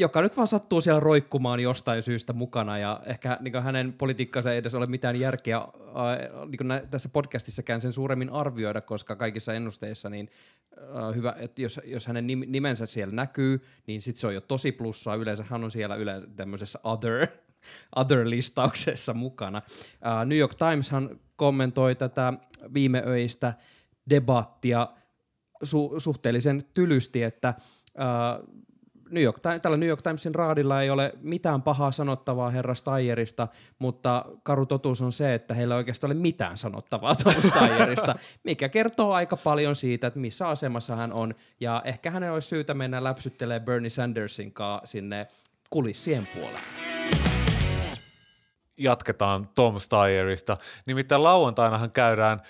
joka 0.00 0.22
nyt 0.22 0.36
vaan 0.36 0.46
sattuu 0.46 0.80
siellä 0.80 1.00
roikkumaan 1.00 1.60
jostain 1.60 2.02
syystä 2.02 2.32
mukana 2.32 2.78
ja 2.78 3.00
ehkä 3.06 3.38
niin 3.40 3.62
hänen 3.62 3.92
politiikkansa 3.92 4.52
ei 4.52 4.58
edes 4.58 4.74
ole 4.74 4.84
mitään 4.88 5.20
järkeä 5.20 5.56
äh, 5.56 5.64
niin 6.48 6.68
nä- 6.68 6.82
tässä 6.90 7.08
podcastissakaan 7.08 7.80
sen 7.80 7.92
suuremmin 7.92 8.30
arvioida, 8.30 8.80
koska 8.80 9.16
kaikissa 9.16 9.54
ennusteissa 9.54 10.10
niin 10.10 10.30
äh, 10.78 11.14
hyvä, 11.14 11.34
että 11.38 11.62
jos, 11.62 11.80
jos 11.84 12.06
hänen 12.06 12.24
nim- 12.24 12.46
nimensä 12.46 12.86
siellä 12.86 13.14
näkyy, 13.14 13.62
niin 13.86 14.02
sitten 14.02 14.20
se 14.20 14.26
on 14.26 14.34
jo 14.34 14.40
tosi 14.40 14.72
plussaa. 14.72 15.14
Yleensä 15.14 15.44
hän 15.48 15.64
on 15.64 15.70
siellä 15.70 15.96
yleensä 15.96 16.28
tämmöisessä 16.36 16.80
other, 16.82 17.26
other-listauksessa 18.00 19.14
mukana. 19.14 19.62
Äh, 20.06 20.26
New 20.26 20.38
York 20.38 20.54
Timeshan 20.54 21.20
kommentoi 21.36 21.94
tätä 21.94 22.32
viimeöistä 22.74 23.54
debattia 24.10 24.88
su- 25.64 26.00
suhteellisen 26.00 26.64
tylysti, 26.74 27.22
että 27.22 27.48
äh, 27.48 28.60
New 29.10 29.22
York, 29.22 29.40
tällä 29.62 29.76
New 29.76 29.88
York 29.88 30.02
Timesin 30.02 30.34
raadilla 30.34 30.82
ei 30.82 30.90
ole 30.90 31.12
mitään 31.20 31.62
pahaa 31.62 31.92
sanottavaa 31.92 32.50
herra 32.50 32.74
Steyerista, 32.74 33.48
mutta 33.78 34.24
karu 34.42 34.66
totuus 34.66 35.02
on 35.02 35.12
se, 35.12 35.34
että 35.34 35.54
heillä 35.54 35.74
ei 35.74 35.78
oikeastaan 35.78 36.12
ole 36.12 36.20
mitään 36.20 36.56
sanottavaa 36.56 37.14
Steyerista, 37.48 38.14
mikä 38.44 38.68
kertoo 38.68 39.12
aika 39.12 39.36
paljon 39.36 39.74
siitä, 39.74 40.06
että 40.06 40.20
missä 40.20 40.48
asemassa 40.48 40.96
hän 40.96 41.12
on, 41.12 41.34
ja 41.60 41.82
ehkä 41.84 42.10
hänen 42.10 42.32
olisi 42.32 42.48
syytä 42.48 42.74
mennä 42.74 43.04
läpsyttelemään 43.04 43.64
Bernie 43.64 43.90
Sandersin 43.90 44.52
kanssa 44.52 44.86
sinne 44.86 45.26
kulissien 45.70 46.28
puolelle 46.34 47.39
jatketaan 48.80 49.48
Tom 49.54 49.78
Steyerista. 49.78 50.56
Nimittäin 50.86 51.22
lauantainahan 51.22 51.90
käydään 51.90 52.40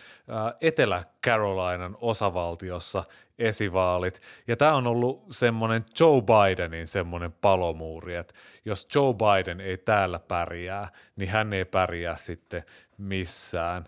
Etelä-Carolinan 0.61 1.97
osavaltiossa 2.01 3.05
esivaalit. 3.39 4.21
Ja 4.49 4.57
tämä 4.57 4.75
on 4.75 4.87
ollut 4.87 5.27
semmoinen 5.31 5.85
Joe 6.01 6.23
Bidenin 6.23 6.87
semmoinen 6.87 7.33
palomuuri, 7.33 8.15
että 8.15 8.35
jos 8.65 8.89
Joe 8.95 9.15
Biden 9.15 9.61
ei 9.61 9.79
täällä 9.79 10.19
pärjää, 10.19 10.89
niin 11.17 11.31
hän 11.31 11.53
ei 11.53 11.65
pärjää 11.65 12.17
sitten 12.17 12.63
missään. 12.99 13.85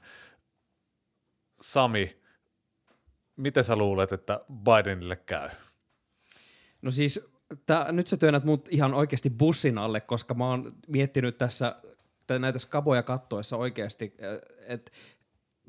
Sami, 1.55 2.21
miten 3.37 3.65
sä 3.65 3.77
luulet, 3.77 4.13
että 4.13 4.41
Bidenille 4.65 5.17
käy? 5.17 5.49
No 6.83 6.91
siis 6.91 7.33
tää, 7.67 7.93
nyt 7.93 8.07
sä 8.07 8.17
työnnät 8.17 8.45
mut 8.45 8.69
ihan 8.71 8.95
oikeasti 8.95 9.31
bussin 9.31 9.79
alle, 9.79 10.01
koska 10.01 10.35
mä 10.35 10.49
oon 10.49 10.73
miettinyt 10.89 11.39
tässä 11.39 11.77
näitä 12.39 12.59
skaboja 12.59 13.03
kattoessa 13.03 13.57
oikeasti, 13.57 14.15
että 14.67 14.93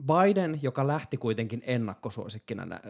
Biden, 0.01 0.59
joka 0.61 0.87
lähti 0.87 1.17
kuitenkin 1.17 1.63
ennakkosuosikkina 1.65 2.65
nä- 2.65 2.81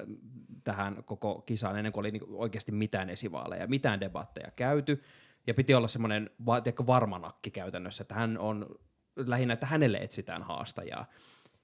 tähän 0.64 1.04
koko 1.04 1.42
kisaan 1.42 1.78
ennen 1.78 1.94
kuin 1.94 2.02
oli 2.02 2.12
niinku 2.12 2.42
oikeasti 2.42 2.72
mitään 2.72 3.10
esivaaleja, 3.10 3.68
mitään 3.68 4.00
debatteja 4.00 4.52
käyty, 4.56 5.04
ja 5.48 5.54
piti 5.54 5.74
olla 5.74 5.88
semmoinen 5.88 6.30
va- 6.46 6.64
varmanakki 6.88 7.52
käytännössä, 7.52 8.02
että 8.02 8.16
hän 8.16 8.38
on 8.38 8.66
lähinnä, 9.16 9.54
että 9.54 9.66
hänelle 9.66 9.98
etsitään 9.98 10.44
haastajaa. 10.44 11.06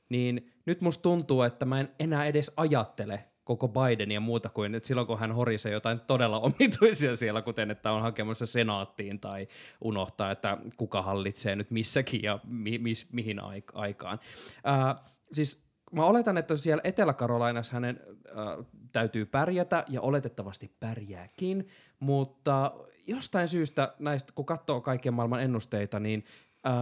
Niin 0.10 0.52
nyt 0.66 0.82
musta 0.82 1.02
tuntuu, 1.02 1.42
että 1.42 1.66
mä 1.66 1.80
en 1.80 1.90
enää 2.00 2.26
edes 2.26 2.52
ajattele 2.58 3.24
koko 3.50 3.68
Biden 3.68 4.12
ja 4.12 4.20
muuta 4.20 4.50
kuin, 4.50 4.76
että 4.76 4.88
silloin 4.88 5.08
kun 5.08 5.20
hän 5.20 5.32
horisee 5.32 5.72
jotain 5.72 6.00
todella 6.00 6.40
omituisia 6.50 7.16
siellä, 7.16 7.42
kuten 7.42 7.72
että 7.72 7.92
on 7.92 8.02
hakemassa 8.02 8.46
senaattiin 8.46 9.20
tai 9.20 9.48
unohtaa, 9.82 10.32
että 10.32 10.58
kuka 10.78 11.02
hallitsee 11.02 11.56
nyt 11.56 11.72
missäkin 11.72 12.24
ja 12.24 12.40
mi- 12.48 12.78
mi- 12.78 13.08
mihin 13.12 13.40
aikaan. 13.74 14.20
Ää, 14.64 14.96
siis 15.32 15.64
mä 15.92 16.06
oletan, 16.06 16.38
että 16.38 16.58
siellä 16.58 16.82
Etelä-Karolainassa 16.84 17.74
hänen 17.74 18.00
äh, 18.28 18.66
täytyy 18.92 19.26
pärjätä 19.26 19.86
ja 19.88 20.02
oletettavasti 20.02 20.72
pärjääkin, 20.80 21.68
mutta 22.00 22.72
jostain 23.08 23.48
syystä 23.48 23.94
näistä, 24.00 24.32
kun 24.36 24.46
katsoo 24.46 24.82
kaiken 24.82 25.14
maailman 25.14 25.44
ennusteita, 25.44 26.00
niin 26.00 26.24
äh, 26.68 26.74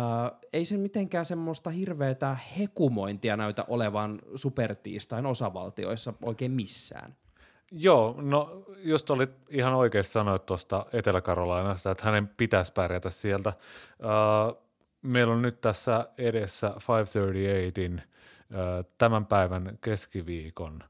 ei 0.53 0.65
se 0.65 0.77
mitenkään 0.77 1.25
semmoista 1.25 1.69
hirveätä 1.69 2.37
hekumointia 2.59 3.37
näytä 3.37 3.65
olevan 3.67 4.21
supertiistain 4.35 5.25
osavaltioissa 5.25 6.13
oikein 6.21 6.51
missään. 6.51 7.15
Joo, 7.71 8.15
no 8.21 8.65
just 8.77 9.09
olit 9.09 9.31
ihan 9.49 9.73
oikein 9.73 10.03
sanoit 10.03 10.45
tuosta 10.45 10.85
Etelä-Karolainasta, 10.93 11.91
että 11.91 12.05
hänen 12.05 12.27
pitäisi 12.27 12.73
pärjätä 12.73 13.09
sieltä. 13.09 13.53
Uh, 13.99 14.67
meillä 15.01 15.33
on 15.33 15.41
nyt 15.41 15.61
tässä 15.61 16.07
edessä 16.17 16.67
538in 16.67 18.01
tämän 18.97 19.25
päivän 19.25 19.77
keskiviikon 19.81 20.83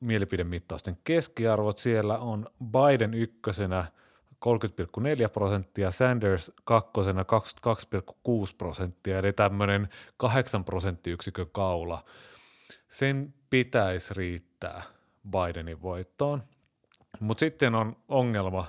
mielipidemittausten 0.00 0.98
keskiarvot. 1.04 1.78
Siellä 1.78 2.18
on 2.18 2.46
Biden 2.64 3.14
ykkösenä 3.14 3.84
30,4 4.44 5.28
prosenttia, 5.32 5.90
Sanders 5.90 6.52
kakkosena 6.64 7.22
22,6 7.22 7.26
prosenttia, 8.58 9.18
eli 9.18 9.32
tämmöinen 9.32 9.88
8 10.16 10.64
prosenttiyksikön 10.64 11.46
kaula. 11.52 12.04
Sen 12.88 13.34
pitäisi 13.50 14.14
riittää 14.14 14.82
Bidenin 15.30 15.82
voittoon. 15.82 16.42
Mutta 17.20 17.40
sitten 17.40 17.74
on 17.74 17.96
ongelma 18.08 18.66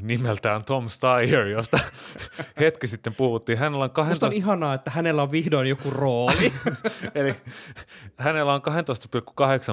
nimeltään 0.00 0.64
Tom 0.64 0.88
Steyer, 0.88 1.46
josta 1.46 1.78
hetki 2.60 2.86
sitten 2.86 3.14
puhuttiin. 3.14 3.58
Hänellä 3.58 3.84
on 3.84 3.90
12... 3.90 4.26
Musta 4.26 4.26
on 4.26 4.42
ihanaa, 4.42 4.74
että 4.74 4.90
hänellä 4.90 5.22
on 5.22 5.30
vihdoin 5.30 5.68
joku 5.68 5.90
rooli. 5.90 6.52
Eli 7.14 7.36
hänellä 8.16 8.54
on 8.54 8.62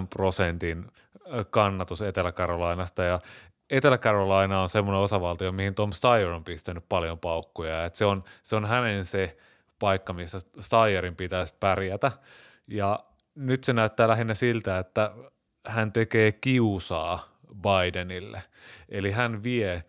12,8 0.01 0.07
prosentin 0.09 0.85
kannatus 1.49 2.01
Etelä-Karolainasta 2.01 3.03
ja 3.03 3.19
Etelä-Carolina 3.69 4.61
on 4.61 4.69
semmoinen 4.69 5.01
osavaltio, 5.01 5.51
mihin 5.51 5.75
Tom 5.75 5.91
Steyer 5.91 6.29
on 6.29 6.43
pistänyt 6.43 6.85
paljon 6.89 7.19
paukkuja. 7.19 7.85
Et 7.85 7.95
se, 7.95 8.05
on, 8.05 8.23
se 8.43 8.55
on 8.55 8.65
hänen 8.65 9.05
se 9.05 9.37
paikka, 9.79 10.13
missä 10.13 10.37
Steyerin 10.59 11.15
pitäisi 11.15 11.55
pärjätä. 11.59 12.11
Ja 12.67 12.99
nyt 13.35 13.63
se 13.63 13.73
näyttää 13.73 14.07
lähinnä 14.07 14.33
siltä, 14.33 14.79
että 14.79 15.11
hän 15.67 15.91
tekee 15.91 16.31
kiusaa 16.31 17.37
Bidenille. 17.61 18.43
Eli 18.89 19.11
hän 19.11 19.43
vie 19.43 19.83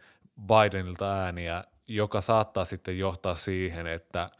Bidenilta 0.46 1.12
ääniä, 1.12 1.64
joka 1.88 2.20
saattaa 2.20 2.64
sitten 2.64 2.98
johtaa 2.98 3.34
siihen, 3.34 3.86
että 3.86 4.30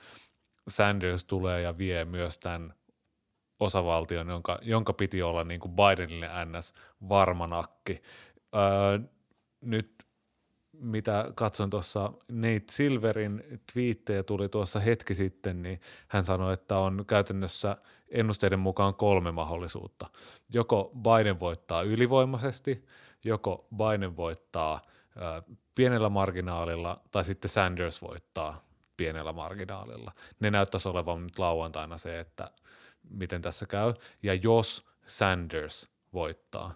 Sanders 0.68 1.24
tulee 1.24 1.60
ja 1.60 1.78
vie 1.78 2.04
myös 2.04 2.38
tämän 2.38 2.74
osavaltion, 3.60 4.28
jonka, 4.28 4.58
jonka 4.62 4.92
piti 4.92 5.22
olla 5.22 5.44
niin 5.44 5.60
kuin 5.60 5.72
Bidenille 5.76 6.28
ns. 6.44 6.74
varmanakki. 7.08 8.02
Öö, 8.54 8.98
nyt 9.64 10.04
mitä 10.72 11.32
katson 11.34 11.70
tuossa 11.70 12.12
Nate 12.28 12.64
Silverin 12.70 13.60
twiittejä 13.72 14.22
tuli 14.22 14.48
tuossa 14.48 14.80
hetki 14.80 15.14
sitten, 15.14 15.62
niin 15.62 15.80
hän 16.08 16.22
sanoi, 16.22 16.52
että 16.52 16.78
on 16.78 17.04
käytännössä 17.06 17.76
ennusteiden 18.08 18.58
mukaan 18.58 18.94
kolme 18.94 19.32
mahdollisuutta. 19.32 20.06
Joko 20.48 20.92
Biden 21.02 21.40
voittaa 21.40 21.82
ylivoimaisesti, 21.82 22.84
joko 23.24 23.68
Biden 23.76 24.16
voittaa 24.16 24.82
pienellä 25.74 26.08
marginaalilla 26.08 27.00
tai 27.10 27.24
sitten 27.24 27.48
Sanders 27.48 28.02
voittaa 28.02 28.66
pienellä 28.96 29.32
marginaalilla. 29.32 30.12
Ne 30.40 30.50
näyttäisi 30.50 30.88
olevan 30.88 31.22
nyt 31.22 31.38
lauantaina 31.38 31.98
se, 31.98 32.20
että 32.20 32.50
miten 33.10 33.42
tässä 33.42 33.66
käy. 33.66 33.94
Ja 34.22 34.34
jos 34.34 34.84
Sanders 35.06 35.90
voittaa, 36.12 36.74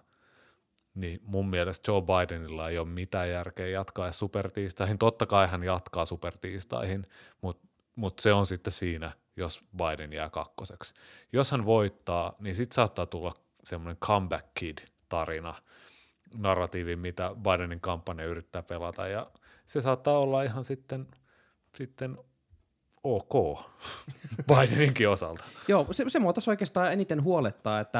niin 0.95 1.19
mun 1.23 1.49
mielestä 1.49 1.91
Joe 1.91 2.01
Bidenilla 2.01 2.69
ei 2.69 2.77
ole 2.77 2.87
mitään 2.87 3.29
järkeä 3.29 3.67
jatkaa 3.67 4.11
supertiistaihin. 4.11 4.97
Totta 4.97 5.25
kai 5.25 5.47
hän 5.47 5.63
jatkaa 5.63 6.05
supertiistaihin, 6.05 7.05
mutta 7.41 7.67
mut 7.95 8.19
se 8.19 8.33
on 8.33 8.45
sitten 8.45 8.73
siinä, 8.73 9.11
jos 9.35 9.61
Biden 9.77 10.13
jää 10.13 10.29
kakkoseksi. 10.29 10.93
Jos 11.33 11.51
hän 11.51 11.65
voittaa, 11.65 12.33
niin 12.39 12.55
sitten 12.55 12.75
saattaa 12.75 13.05
tulla 13.05 13.33
semmoinen 13.63 13.97
comeback 13.97 14.47
kid 14.53 14.77
tarina, 15.09 15.53
narratiivi, 16.37 16.95
mitä 16.95 17.31
Bidenin 17.43 17.81
kampanja 17.81 18.25
yrittää 18.25 18.63
pelata, 18.63 19.07
ja 19.07 19.31
se 19.65 19.81
saattaa 19.81 20.19
olla 20.19 20.43
ihan 20.43 20.63
sitten, 20.63 21.07
sitten 21.75 22.17
ok 23.03 23.59
Bideninkin 24.47 25.09
osalta. 25.09 25.43
Joo, 25.67 25.87
se, 25.91 26.05
se 26.07 26.19
mua 26.19 26.33
oikeastaan 26.47 26.93
eniten 26.93 27.23
huolettaa, 27.23 27.79
että 27.79 27.99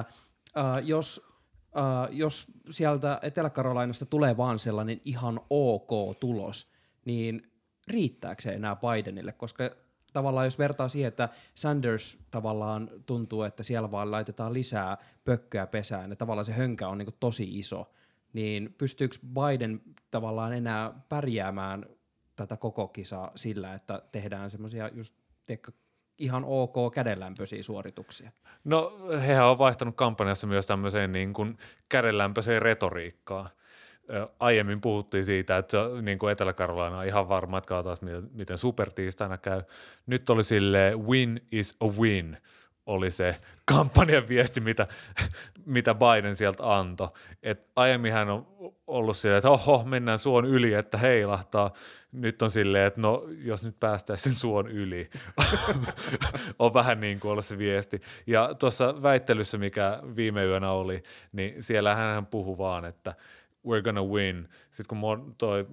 äh, 0.58 0.78
jos, 0.84 1.29
äh, 1.77 2.08
jos 2.12 2.47
sieltä 2.69 3.19
Etelä-Karolainasta 3.21 4.05
tulee 4.05 4.38
vaan 4.38 4.60
sellainen 4.60 5.01
ihan 5.05 5.41
ok 5.49 6.19
tulos, 6.19 6.71
niin 7.05 7.51
riittääkö 7.88 8.41
se 8.41 8.51
enää 8.51 8.75
Bidenille, 8.75 9.32
koska 9.32 9.69
tavallaan 10.13 10.47
jos 10.47 10.60
vertaa 10.60 10.88
siihen, 10.88 11.08
että 11.08 11.29
Sanders 11.55 12.17
tavallaan 12.32 12.89
tuntuu, 13.05 13.43
että 13.43 13.63
siellä 13.63 13.91
vaan 13.91 14.12
laitetaan 14.12 14.53
lisää 14.53 14.97
pökköä 15.25 15.67
pesään 15.67 16.10
ja 16.10 16.15
tavallaan 16.15 16.45
se 16.45 16.53
hönkä 16.53 16.88
on 16.88 16.97
niin 16.97 17.15
tosi 17.19 17.60
iso, 17.60 17.91
niin 18.34 18.75
pystyykö 18.77 19.15
Biden 19.27 19.82
tavallaan 20.12 20.53
enää 20.53 20.93
pärjäämään 21.10 21.86
tätä 22.36 22.58
koko 22.58 22.88
kisaa 22.88 23.32
sillä, 23.36 23.73
että 23.73 24.01
tehdään 24.12 24.51
semmoisia 24.51 24.88
just 24.88 25.15
ihan 26.19 26.43
ok 26.47 26.93
kädenlämpöisiä 26.93 27.63
suorituksia? 27.63 28.32
No 28.63 28.91
hehän 29.21 29.45
on 29.45 29.58
vaihtanut 29.58 29.95
kampanjassa 29.95 30.47
myös 30.47 30.67
tämmöiseen 30.67 31.12
niin 31.12 31.34
kuin 31.34 31.58
kädenlämpöiseen 31.89 32.62
retoriikkaan. 32.62 33.49
Aiemmin 34.39 34.82
puhuttiin 34.82 35.25
siitä, 35.25 35.58
että 35.58 35.71
se, 35.71 36.01
niin 36.01 36.19
kuin 36.19 36.32
Etelä-Karolaina 36.32 36.97
on 36.97 37.05
ihan 37.05 37.29
varma, 37.29 37.58
että 37.58 37.67
katsotaan, 37.67 38.29
miten 38.32 38.58
supertiistaina 38.58 39.38
käy. 39.38 39.62
Nyt 40.05 40.29
oli 40.29 40.43
sille 40.43 40.93
win 41.08 41.41
is 41.51 41.77
a 41.79 41.86
win– 41.86 42.38
oli 42.89 43.12
se 43.12 43.38
kampanjan 43.65 44.27
viesti, 44.27 44.62
mitä, 44.62 44.88
mitä 45.65 45.95
Biden 45.95 46.36
sieltä 46.36 46.77
antoi. 46.77 47.10
Et 47.43 47.67
aiemmin 47.75 48.13
hän 48.13 48.29
on 48.29 48.47
ollut 48.89 49.17
silleen, 49.17 49.38
että 49.38 49.49
oho, 49.49 49.84
mennään 49.86 50.19
suon 50.19 50.45
yli, 50.45 50.73
että 50.73 50.97
heilahtaa. 50.97 51.73
Nyt 52.12 52.41
on 52.41 52.52
silleen, 52.52 52.88
että 52.88 53.02
no, 53.02 53.25
jos 53.43 53.63
nyt 53.63 53.80
päästäisiin 53.80 54.34
sen 54.34 54.39
suon 54.45 54.67
yli, 54.67 55.10
on 56.60 56.73
vähän 56.73 57.02
niin 57.02 57.19
kuin 57.19 57.32
ollut 57.32 57.45
se 57.45 57.58
viesti. 57.58 58.02
Ja 58.28 58.56
tuossa 58.60 59.04
väittelyssä, 59.04 59.58
mikä 59.58 59.99
viime 60.15 60.45
yönä 60.45 60.71
oli, 60.71 61.04
niin 61.32 61.63
siellä 61.63 61.95
hän 61.95 62.25
puhui 62.25 62.58
vaan, 62.58 62.86
että 62.86 63.15
we're 63.67 63.82
gonna 63.84 64.04
win. 64.04 64.49
Sitten 64.71 64.88
kun 65.02 65.36
toi 65.38 65.67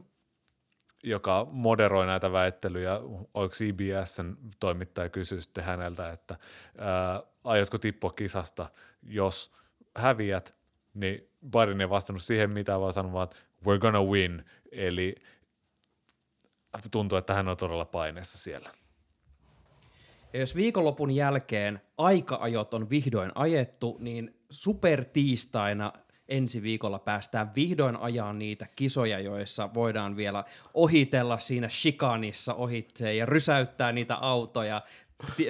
joka 1.02 1.46
moderoi 1.50 2.07
näitä 2.07 2.33
väittelyjä, 2.33 3.00
oliko 3.35 3.55
CBSn 3.55 4.37
toimittaja 4.61 5.09
kysyi 5.09 5.40
sitten 5.40 5.64
häneltä, 5.64 6.11
että 6.11 6.37
ää, 6.79 7.22
aiotko 7.44 7.79
tippua 7.79 8.12
kisasta, 8.12 8.68
jos 9.02 9.52
häviät, 9.96 10.56
niin 10.96 11.28
Biden 11.50 11.80
ei 11.80 11.90
vastannut 11.90 12.22
siihen 12.22 12.50
mitään, 12.50 12.80
vaan 12.80 12.92
sanoi 12.92 13.12
vaan, 13.12 13.28
we're 13.64 13.78
gonna 13.78 14.02
win, 14.02 14.44
eli 14.72 15.14
tuntuu, 16.90 17.18
että 17.18 17.35
hän 17.35 17.48
on 17.48 17.56
todella 17.56 17.85
paineessa 17.85 18.38
siellä. 18.38 18.70
Ja 20.32 20.40
jos 20.40 20.56
viikonlopun 20.56 21.11
jälkeen 21.11 21.80
aika-ajot 21.98 22.74
on 22.74 22.90
vihdoin 22.90 23.32
ajettu, 23.35 23.96
niin 24.00 24.40
supertiistaina 24.50 25.92
ensi 26.28 26.62
viikolla 26.62 26.98
päästään 26.98 27.54
vihdoin 27.54 27.96
ajaa 27.96 28.32
niitä 28.32 28.66
kisoja, 28.76 29.18
joissa 29.18 29.74
voidaan 29.74 30.16
vielä 30.16 30.44
ohitella 30.74 31.38
siinä 31.38 31.68
shikanissa 31.68 32.54
ohitse 32.54 33.14
ja 33.14 33.26
rysäyttää 33.26 33.92
niitä 33.92 34.14
autoja 34.14 34.82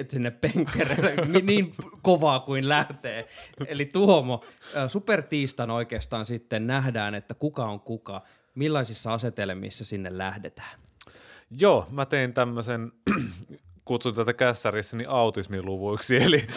sinne 0.09 0.31
penkkereille 0.31 1.41
niin 1.41 1.71
kovaa 2.01 2.39
kuin 2.39 2.69
lähtee. 2.69 3.25
Eli 3.67 3.85
Tuomo, 3.85 4.43
supertiistan 4.87 5.71
oikeastaan 5.71 6.25
sitten 6.25 6.67
nähdään, 6.67 7.15
että 7.15 7.33
kuka 7.33 7.65
on 7.65 7.79
kuka, 7.79 8.21
millaisissa 8.55 9.13
asetelmissa 9.13 9.85
sinne 9.85 10.17
lähdetään. 10.17 10.79
Joo, 11.59 11.87
mä 11.91 12.05
tein 12.05 12.33
tämmöisen 12.33 12.91
kutsun 13.85 14.15
tätä 14.15 14.33
kässärissani 14.33 15.05
autismiluvuiksi, 15.07 16.17
eli 16.23 16.47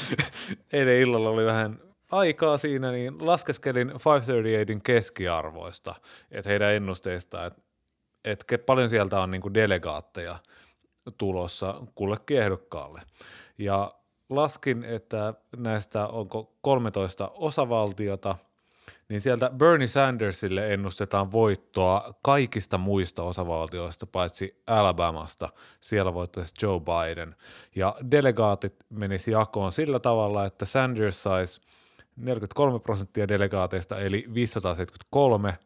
eilen 0.73 1.01
illalla 1.01 1.31
oli 1.31 1.47
vähän 1.47 1.81
aikaa 2.11 2.59
siinä, 2.59 2.93
niin 2.93 3.27
laskeskelin 3.27 3.91
538in 3.91 4.81
keskiarvoista, 4.83 5.95
että 6.31 6.51
heidän 6.51 6.73
ennusteistaan, 6.73 7.47
että, 7.47 7.63
että 8.25 8.59
paljon 8.67 8.89
sieltä 8.89 9.21
on 9.21 9.31
niin 9.31 9.43
kuin 9.43 9.55
delegaatteja 9.55 10.39
tulossa 11.19 11.75
kullekin 11.95 12.39
ehdokkaalle. 12.39 13.03
Ja 13.59 13.95
laskin, 14.29 14.85
että 14.85 15.35
näistä 15.57 16.07
onko 16.07 16.53
13 16.61 17.31
osavaltiota, 17.35 18.37
niin 19.09 19.21
sieltä 19.21 19.51
Bernie 19.57 19.87
Sandersille 19.87 20.73
ennustetaan 20.75 21.33
voittoa 21.33 22.15
kaikista 22.23 22.79
muista 22.79 23.23
osavaltioista, 23.23 24.07
paitsi 24.07 24.63
Alabamasta. 24.67 25.49
Siellä 25.81 26.15
voittaisi 26.15 26.55
Joe 26.63 26.81
Biden. 26.81 27.37
Ja 27.77 27.97
delegaatit 28.11 28.75
menisi 28.91 29.31
jakoon 29.31 29.73
sillä 29.73 30.01
tavalla, 30.01 30.47
että 30.47 30.65
Sanders 30.65 31.23
saisi 31.23 31.61
43 32.17 32.79
prosenttia 32.79 33.29
delegaateista, 33.29 33.99
eli 33.99 34.25
573, 34.35 35.59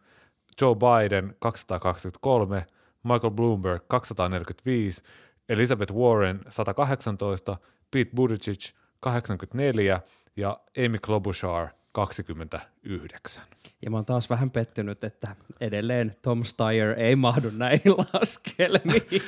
Joe 0.61 0.75
Biden 0.75 1.37
223, 1.39 2.67
Michael 3.03 3.31
Bloomberg 3.31 3.83
245, 3.89 5.03
Elizabeth 5.49 5.93
Warren 5.93 6.41
118, 6.49 7.57
Pete 7.91 8.11
Buttigieg 8.17 8.61
84 9.01 10.01
ja 10.37 10.61
Amy 10.87 10.99
Klobuchar 10.99 11.69
29. 11.93 13.45
Ja 13.83 13.91
mä 13.91 13.97
oon 13.97 14.05
taas 14.05 14.31
vähän 14.31 14.51
pettynyt, 14.51 15.05
että 15.05 15.37
edelleen 15.61 16.17
Tom 16.23 16.45
Steyer 16.45 17.01
ei 17.01 17.17
mahdu 17.17 17.51
näihin 17.51 17.93
laskelmiin. 18.13 19.23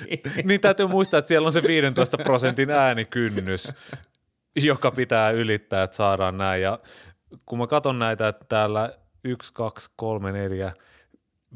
niin 0.44 0.60
täytyy 0.60 0.86
muistaa, 0.86 1.18
että 1.18 1.28
siellä 1.28 1.46
on 1.46 1.52
se 1.52 1.62
15 1.62 2.18
prosentin 2.18 2.70
äänikynnys. 2.70 3.72
joka 4.56 4.90
pitää 4.90 5.30
ylittää, 5.30 5.82
että 5.82 5.96
saadaan 5.96 6.38
näin. 6.38 6.62
Ja 6.62 6.78
kun 7.46 7.58
mä 7.58 7.66
katson 7.66 7.98
näitä, 7.98 8.28
että 8.28 8.44
täällä 8.48 8.92
1, 9.24 9.52
2, 9.52 9.90
3, 9.96 10.32
4, 10.32 10.72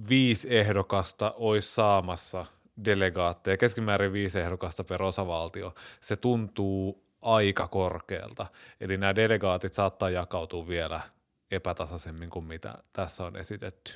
viisi 0.08 0.58
ehdokasta 0.58 1.34
olisi 1.36 1.74
saamassa 1.74 2.46
delegaatteja, 2.84 3.56
keskimäärin 3.56 4.12
viisi 4.12 4.40
ehdokasta 4.40 4.84
per 4.84 5.02
osavaltio, 5.02 5.74
se 6.00 6.16
tuntuu 6.16 7.04
aika 7.22 7.68
korkealta. 7.68 8.46
Eli 8.80 8.96
nämä 8.96 9.14
delegaatit 9.14 9.74
saattaa 9.74 10.10
jakautua 10.10 10.68
vielä 10.68 11.00
epätasaisemmin 11.50 12.30
kuin 12.30 12.44
mitä 12.44 12.74
tässä 12.92 13.24
on 13.24 13.36
esitetty. 13.36 13.92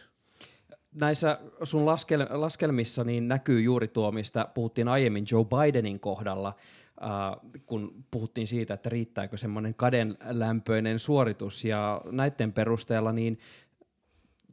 Näissä 0.94 1.38
sun 1.62 1.87
laskel- 1.87 2.40
laskelmissa 2.40 3.05
niin 3.05 3.29
näkyy 3.29 3.61
juuri 3.61 3.88
tuo, 3.88 4.12
mistä 4.12 4.49
puhuttiin 4.55 4.88
aiemmin 4.88 5.27
Joe 5.31 5.44
Bidenin 5.44 6.01
kohdalla, 6.01 6.55
äh, 7.03 7.62
kun 7.66 8.05
puhuttiin 8.11 8.47
siitä, 8.47 8.75
että 8.75 8.88
riittääkö 8.88 9.37
semmoinen 9.37 9.75
kadenlämpöinen 9.75 10.99
suoritus, 10.99 11.64
ja 11.64 12.01
näiden 12.11 12.53
perusteella 12.53 13.12
niin 13.12 13.38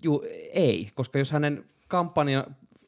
ju, 0.03 0.23
ei, 0.53 0.89
koska 0.95 1.19
jos 1.19 1.31
hänen 1.31 1.65
kampanja 1.87 2.45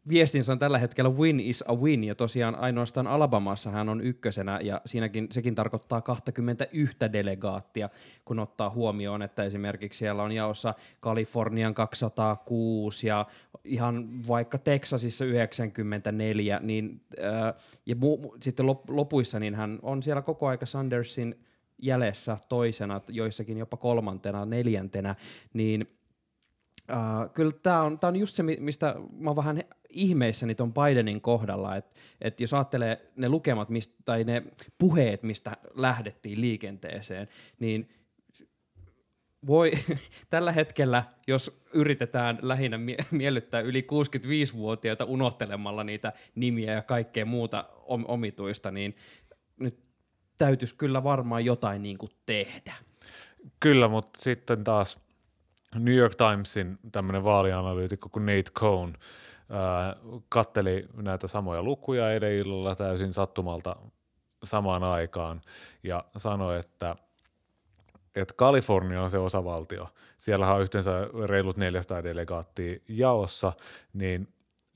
viestinsä 0.09 0.51
on 0.51 0.59
tällä 0.59 0.77
hetkellä 0.77 1.09
win 1.09 1.39
is 1.39 1.63
a 1.67 1.75
win, 1.75 2.03
ja 2.03 2.15
tosiaan 2.15 2.55
ainoastaan 2.55 3.07
Alabamassa 3.07 3.71
hän 3.71 3.89
on 3.89 4.01
ykkösenä, 4.01 4.59
ja 4.63 4.81
siinäkin 4.85 5.27
sekin 5.31 5.55
tarkoittaa 5.55 6.01
21 6.01 6.97
delegaattia, 7.13 7.89
kun 8.25 8.39
ottaa 8.39 8.69
huomioon, 8.69 9.21
että 9.21 9.43
esimerkiksi 9.43 9.97
siellä 9.97 10.23
on 10.23 10.31
jaossa 10.31 10.73
Kalifornian 10.99 11.73
206 11.73 13.07
ja 13.07 13.25
ihan 13.63 14.27
vaikka 14.27 14.57
Texasissa 14.57 15.25
94, 15.25 16.59
niin, 16.63 17.01
äh, 17.19 17.53
ja 17.85 17.95
mu- 17.95 18.37
sitten 18.41 18.65
lop- 18.65 18.95
lopuissa 18.95 19.39
niin 19.39 19.55
hän 19.55 19.79
on 19.81 20.03
siellä 20.03 20.21
koko 20.21 20.47
aika 20.47 20.65
Sandersin 20.65 21.35
jäljessä 21.81 22.37
toisena, 22.49 23.01
joissakin 23.09 23.57
jopa 23.57 23.77
kolmantena, 23.77 24.45
neljäntenä, 24.45 25.15
niin 25.53 25.87
Uh, 26.93 27.34
kyllä 27.34 27.51
tämä 27.63 27.82
on, 27.82 27.99
on 28.03 28.15
just 28.15 28.36
se, 28.36 28.43
mistä 28.43 28.95
mä 29.17 29.29
oon 29.29 29.36
vähän 29.36 29.63
ihmeissäni 29.89 30.56
ton 30.56 30.73
Bidenin 30.73 31.21
kohdalla, 31.21 31.75
että 31.75 31.99
et 32.21 32.39
jos 32.39 32.53
ajattelee 32.53 33.12
ne 33.15 33.29
lukemat 33.29 33.69
mistä, 33.69 33.95
tai 34.06 34.23
ne 34.23 34.43
puheet, 34.77 35.23
mistä 35.23 35.58
lähdettiin 35.73 36.41
liikenteeseen, 36.41 37.27
niin 37.60 37.89
voi 39.47 39.71
tällä 40.29 40.51
hetkellä, 40.51 41.03
jos 41.27 41.62
yritetään 41.73 42.39
lähinnä 42.41 42.77
mie- 42.77 42.97
miellyttää 43.12 43.62
yli 43.62 43.88
65-vuotiaita 43.91 45.06
unohtelemalla 45.06 45.84
niitä 45.84 46.13
nimiä 46.36 46.73
ja 46.73 46.82
kaikkea 46.82 47.25
muuta 47.25 47.69
om- 47.86 48.06
omituista, 48.08 48.71
niin 48.71 48.95
nyt 49.60 49.79
täytyisi 50.38 50.75
kyllä 50.75 51.03
varmaan 51.03 51.45
jotain 51.45 51.84
niin 51.84 51.97
kuin 51.97 52.12
tehdä. 52.25 52.73
Kyllä, 53.60 53.88
mutta 53.88 54.19
sitten 54.21 54.63
taas 54.63 55.02
New 55.75 55.95
York 55.95 56.15
Timesin 56.15 56.79
tämmöinen 56.91 57.23
vaalianalyytikko 57.23 58.09
kuin 58.09 58.25
Nate 58.25 58.51
Cohn 58.59 58.93
ää, 59.49 59.95
katteli 60.29 60.86
näitä 60.95 61.27
samoja 61.27 61.63
lukuja 61.63 62.12
eilen 62.12 62.33
illalla 62.33 62.75
täysin 62.75 63.13
sattumalta 63.13 63.75
samaan 64.43 64.83
aikaan 64.83 65.41
ja 65.83 66.03
sanoi, 66.17 66.59
että 66.59 66.95
että 68.15 68.33
Kalifornia 68.38 69.01
on 69.01 69.12
se 69.12 69.17
osavaltio. 69.17 69.89
Siellä 70.17 70.53
on 70.53 70.62
yhteensä 70.62 70.91
reilut 71.27 71.57
400 71.57 72.03
delegaattia 72.03 72.79
jaossa, 72.88 73.53
niin 73.93 74.27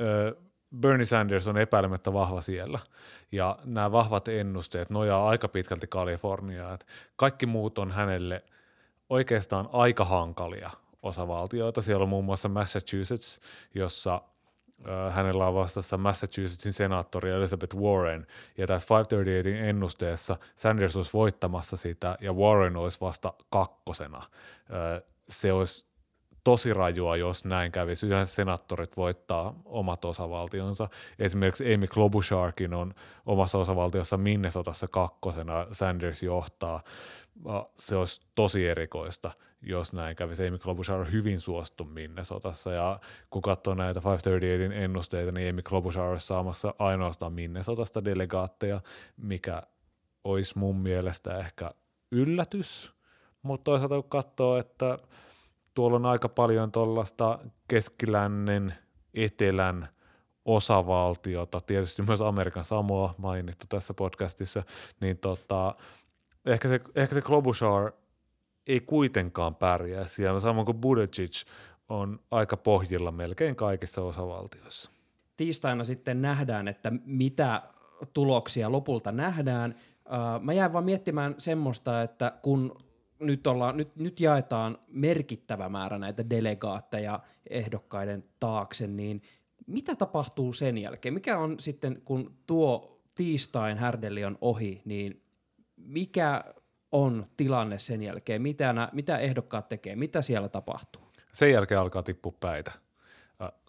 ö, 0.02 0.36
Bernie 0.76 1.06
Sanders 1.06 1.48
on 1.48 1.58
epäilemättä 1.58 2.14
vahva 2.14 2.42
siellä. 2.42 2.80
Ja 3.32 3.60
nämä 3.66 3.92
vahvat 3.92 4.28
ennusteet 4.28 4.90
nojaa 4.90 5.30
aika 5.30 5.48
pitkälti 5.48 5.88
Kaliforniaan. 5.88 6.80
Kaikki 7.16 7.46
muut 7.46 7.80
on 7.80 7.92
hänelle 7.92 8.44
oikeastaan 9.10 9.70
aika 9.74 10.06
hankalia 10.06 10.72
osavaltioita. 11.08 11.82
Siellä 11.82 12.04
on 12.04 12.10
muun 12.10 12.26
muassa 12.26 12.50
Massachusetts, 12.50 13.40
jossa 13.76 14.22
hänellä 15.12 15.48
on 15.48 15.56
vastassa 15.56 15.98
Massachusettsin 15.98 16.74
senaattori 16.74 17.32
Elizabeth 17.32 17.76
Warren, 17.76 18.28
ja 18.58 18.68
tässä 18.68 18.96
538 18.96 19.70
ennusteessa 19.70 20.38
Sanders 20.56 20.96
olisi 20.96 21.14
voittamassa 21.14 21.78
sitä, 21.78 22.18
ja 22.22 22.34
Warren 22.34 22.78
olisi 22.78 23.02
vasta 23.02 23.34
kakkosena. 23.50 24.24
Se 25.30 25.54
olisi 25.54 25.88
tosi 26.48 26.74
rajua, 26.74 27.18
jos 27.18 27.46
näin 27.46 27.72
kävisi. 27.72 28.08
Yleensä 28.08 28.36
senaattorit 28.36 28.98
voittaa 28.98 29.54
omat 29.66 30.06
osavaltionsa. 30.06 30.90
Esimerkiksi 31.20 31.74
Amy 31.74 31.88
Klobucharkin 31.88 32.74
on 32.74 32.94
omassa 33.26 33.58
osavaltiossa 33.58 34.18
Minnesotassa 34.18 34.88
kakkosena, 34.88 35.68
Sanders 35.72 36.24
johtaa. 36.24 36.84
Se 37.80 37.96
olisi 37.96 38.22
tosi 38.36 38.68
erikoista 38.68 39.32
jos 39.62 39.94
näin 39.94 40.16
kävisi. 40.16 40.48
Amy 40.48 40.58
Klobuchar 40.58 41.00
on 41.00 41.12
hyvin 41.12 41.40
suosittu 41.40 41.86
Minnesotassa, 41.86 42.72
ja 42.72 43.00
kun 43.30 43.42
katsoo 43.42 43.74
näitä 43.74 44.02
538 44.04 44.84
ennusteita, 44.84 45.32
niin 45.32 45.50
Amy 45.50 45.62
Klobuchar 45.62 46.04
olisi 46.04 46.28
saamassa 46.28 46.74
ainoastaan 46.80 47.34
Minnesotasta 47.34 48.06
delegaatteja, 48.06 48.82
mikä 49.18 49.64
olisi 50.24 50.58
mun 50.58 50.76
mielestä 50.76 51.38
ehkä 51.38 51.72
yllätys, 52.12 52.92
mutta 53.42 53.64
toisaalta 53.64 53.96
kun 53.96 54.10
katsoo, 54.10 54.58
että 54.58 54.98
tuolla 55.78 55.96
on 55.96 56.06
aika 56.06 56.30
paljon 56.30 56.72
tuollaista 56.72 57.40
keskilännen, 57.68 58.74
etelän 59.14 59.88
osavaltiota, 60.46 61.62
tietysti 61.62 62.02
myös 62.02 62.22
Amerikan 62.22 62.64
Samoa 62.64 63.16
mainittu 63.18 63.66
tässä 63.70 63.94
podcastissa, 63.94 64.64
niin 65.02 65.18
tota, 65.18 65.76
ehkä 66.46 66.68
se, 66.68 66.82
ehkä 66.96 67.16
se 67.16 67.22
Klobuchar– 67.22 67.92
ei 68.68 68.80
kuitenkaan 68.80 69.56
pärjää 69.56 70.08
siellä, 70.08 70.40
samoin 70.40 70.66
kuin 70.66 70.78
Buttigieg 70.78 71.32
on 71.90 72.20
aika 72.32 72.58
pohjilla 72.58 73.12
melkein 73.12 73.56
kaikissa 73.56 74.02
osavaltioissa. 74.02 74.92
Tiistaina 75.38 75.84
sitten 75.84 76.22
nähdään, 76.22 76.68
että 76.68 76.92
mitä 77.06 77.62
tuloksia 78.14 78.72
lopulta 78.72 79.12
nähdään. 79.12 79.76
Mä 80.42 80.54
jäin 80.54 80.74
vaan 80.74 80.86
miettimään 80.86 81.36
semmoista, 81.38 82.02
että 82.02 82.32
kun 82.42 82.78
nyt, 83.20 83.48
ollaan, 83.48 83.78
nyt, 83.78 83.96
nyt 83.96 84.20
jaetaan 84.20 84.78
merkittävä 84.88 85.70
määrä 85.70 85.98
näitä 85.98 86.30
delegaatteja 86.30 87.20
ehdokkaiden 87.50 88.24
taakse, 88.40 88.88
niin 88.88 89.22
mitä 89.68 89.96
tapahtuu 89.96 90.54
sen 90.54 90.78
jälkeen? 90.78 91.14
Mikä 91.14 91.38
on 91.38 91.60
sitten, 91.60 92.02
kun 92.06 92.38
tuo 92.46 93.02
tiistain 93.16 93.78
härdelli 93.78 94.26
on 94.26 94.38
ohi, 94.42 94.82
niin 94.86 95.22
mikä 95.76 96.44
on 96.92 97.28
tilanne 97.38 97.80
sen 97.80 98.04
jälkeen? 98.04 98.42
Mitä, 98.42 98.74
nä, 98.74 98.90
mitä 98.94 99.18
ehdokkaat 99.18 99.70
tekee? 99.70 99.96
Mitä 99.96 100.22
siellä 100.22 100.50
tapahtuu? 100.50 101.02
Sen 101.34 101.52
jälkeen 101.52 101.80
alkaa 101.80 102.04
tippua 102.04 102.34
päitä. 102.40 102.72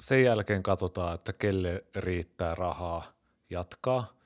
Sen 0.01 0.25
jälkeen 0.25 0.63
katsotaan, 0.63 1.15
että 1.15 1.33
kelle 1.33 1.85
riittää 1.97 2.55
rahaa 2.55 3.03
jatkaa. 3.51 4.18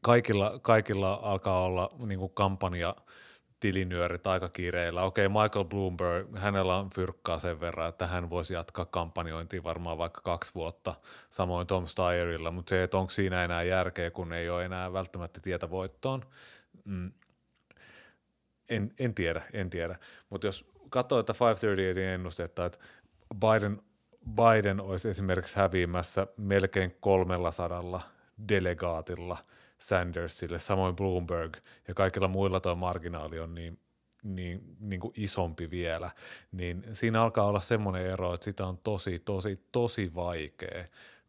Kaikilla, 0.00 0.58
kaikilla 0.62 1.20
alkaa 1.22 1.62
olla 1.62 1.90
niin 2.06 2.18
kuin 2.18 2.32
kampanja 2.34 2.96
tilinyörit 3.60 4.26
aika 4.26 4.48
kiireillä. 4.48 5.02
Okei, 5.02 5.28
Michael 5.28 5.64
Bloomberg, 5.64 6.36
hänellä 6.36 6.76
on 6.76 6.90
fyrkkaa 6.90 7.38
sen 7.38 7.60
verran, 7.60 7.88
että 7.88 8.06
hän 8.06 8.30
voisi 8.30 8.54
jatkaa 8.54 8.84
kampanjointia 8.84 9.62
varmaan 9.62 9.98
vaikka 9.98 10.20
kaksi 10.20 10.54
vuotta, 10.54 10.94
samoin 11.30 11.66
Tom 11.66 11.86
Steyerilla, 11.86 12.50
mutta 12.50 12.70
se, 12.70 12.82
että 12.82 12.98
onko 12.98 13.10
siinä 13.10 13.44
enää 13.44 13.62
järkeä, 13.62 14.10
kun 14.10 14.32
ei 14.32 14.50
ole 14.50 14.64
enää 14.64 14.92
välttämättä 14.92 15.40
tietä 15.40 15.70
voittoon, 15.70 16.24
Mm, 16.88 17.12
en, 18.68 18.94
en 18.98 19.14
tiedä, 19.14 19.42
en 19.52 19.70
tiedä. 19.70 19.98
Mutta 20.30 20.46
jos 20.46 20.70
katsoo, 20.90 21.18
että 21.18 21.32
538 21.32 22.14
ennustetta, 22.14 22.66
että 22.66 22.78
Biden, 23.34 23.82
Biden 24.30 24.80
olisi 24.80 25.08
esimerkiksi 25.08 25.56
häviämässä 25.56 26.26
melkein 26.36 26.96
300 27.00 28.00
delegaatilla 28.48 29.38
Sandersille, 29.78 30.58
samoin 30.58 30.96
Bloomberg 30.96 31.56
ja 31.88 31.94
kaikilla 31.94 32.28
muilla 32.28 32.60
tuo 32.60 32.74
marginaali 32.74 33.40
on 33.40 33.54
niin, 33.54 33.78
niin, 34.22 34.76
niin 34.80 35.00
kuin 35.00 35.12
isompi 35.16 35.70
vielä, 35.70 36.10
niin 36.52 36.84
siinä 36.92 37.22
alkaa 37.22 37.44
olla 37.44 37.60
semmoinen 37.60 38.06
ero, 38.06 38.34
että 38.34 38.44
sitä 38.44 38.66
on 38.66 38.78
tosi, 38.78 39.18
tosi, 39.18 39.60
tosi 39.72 40.14
vaikea 40.14 40.84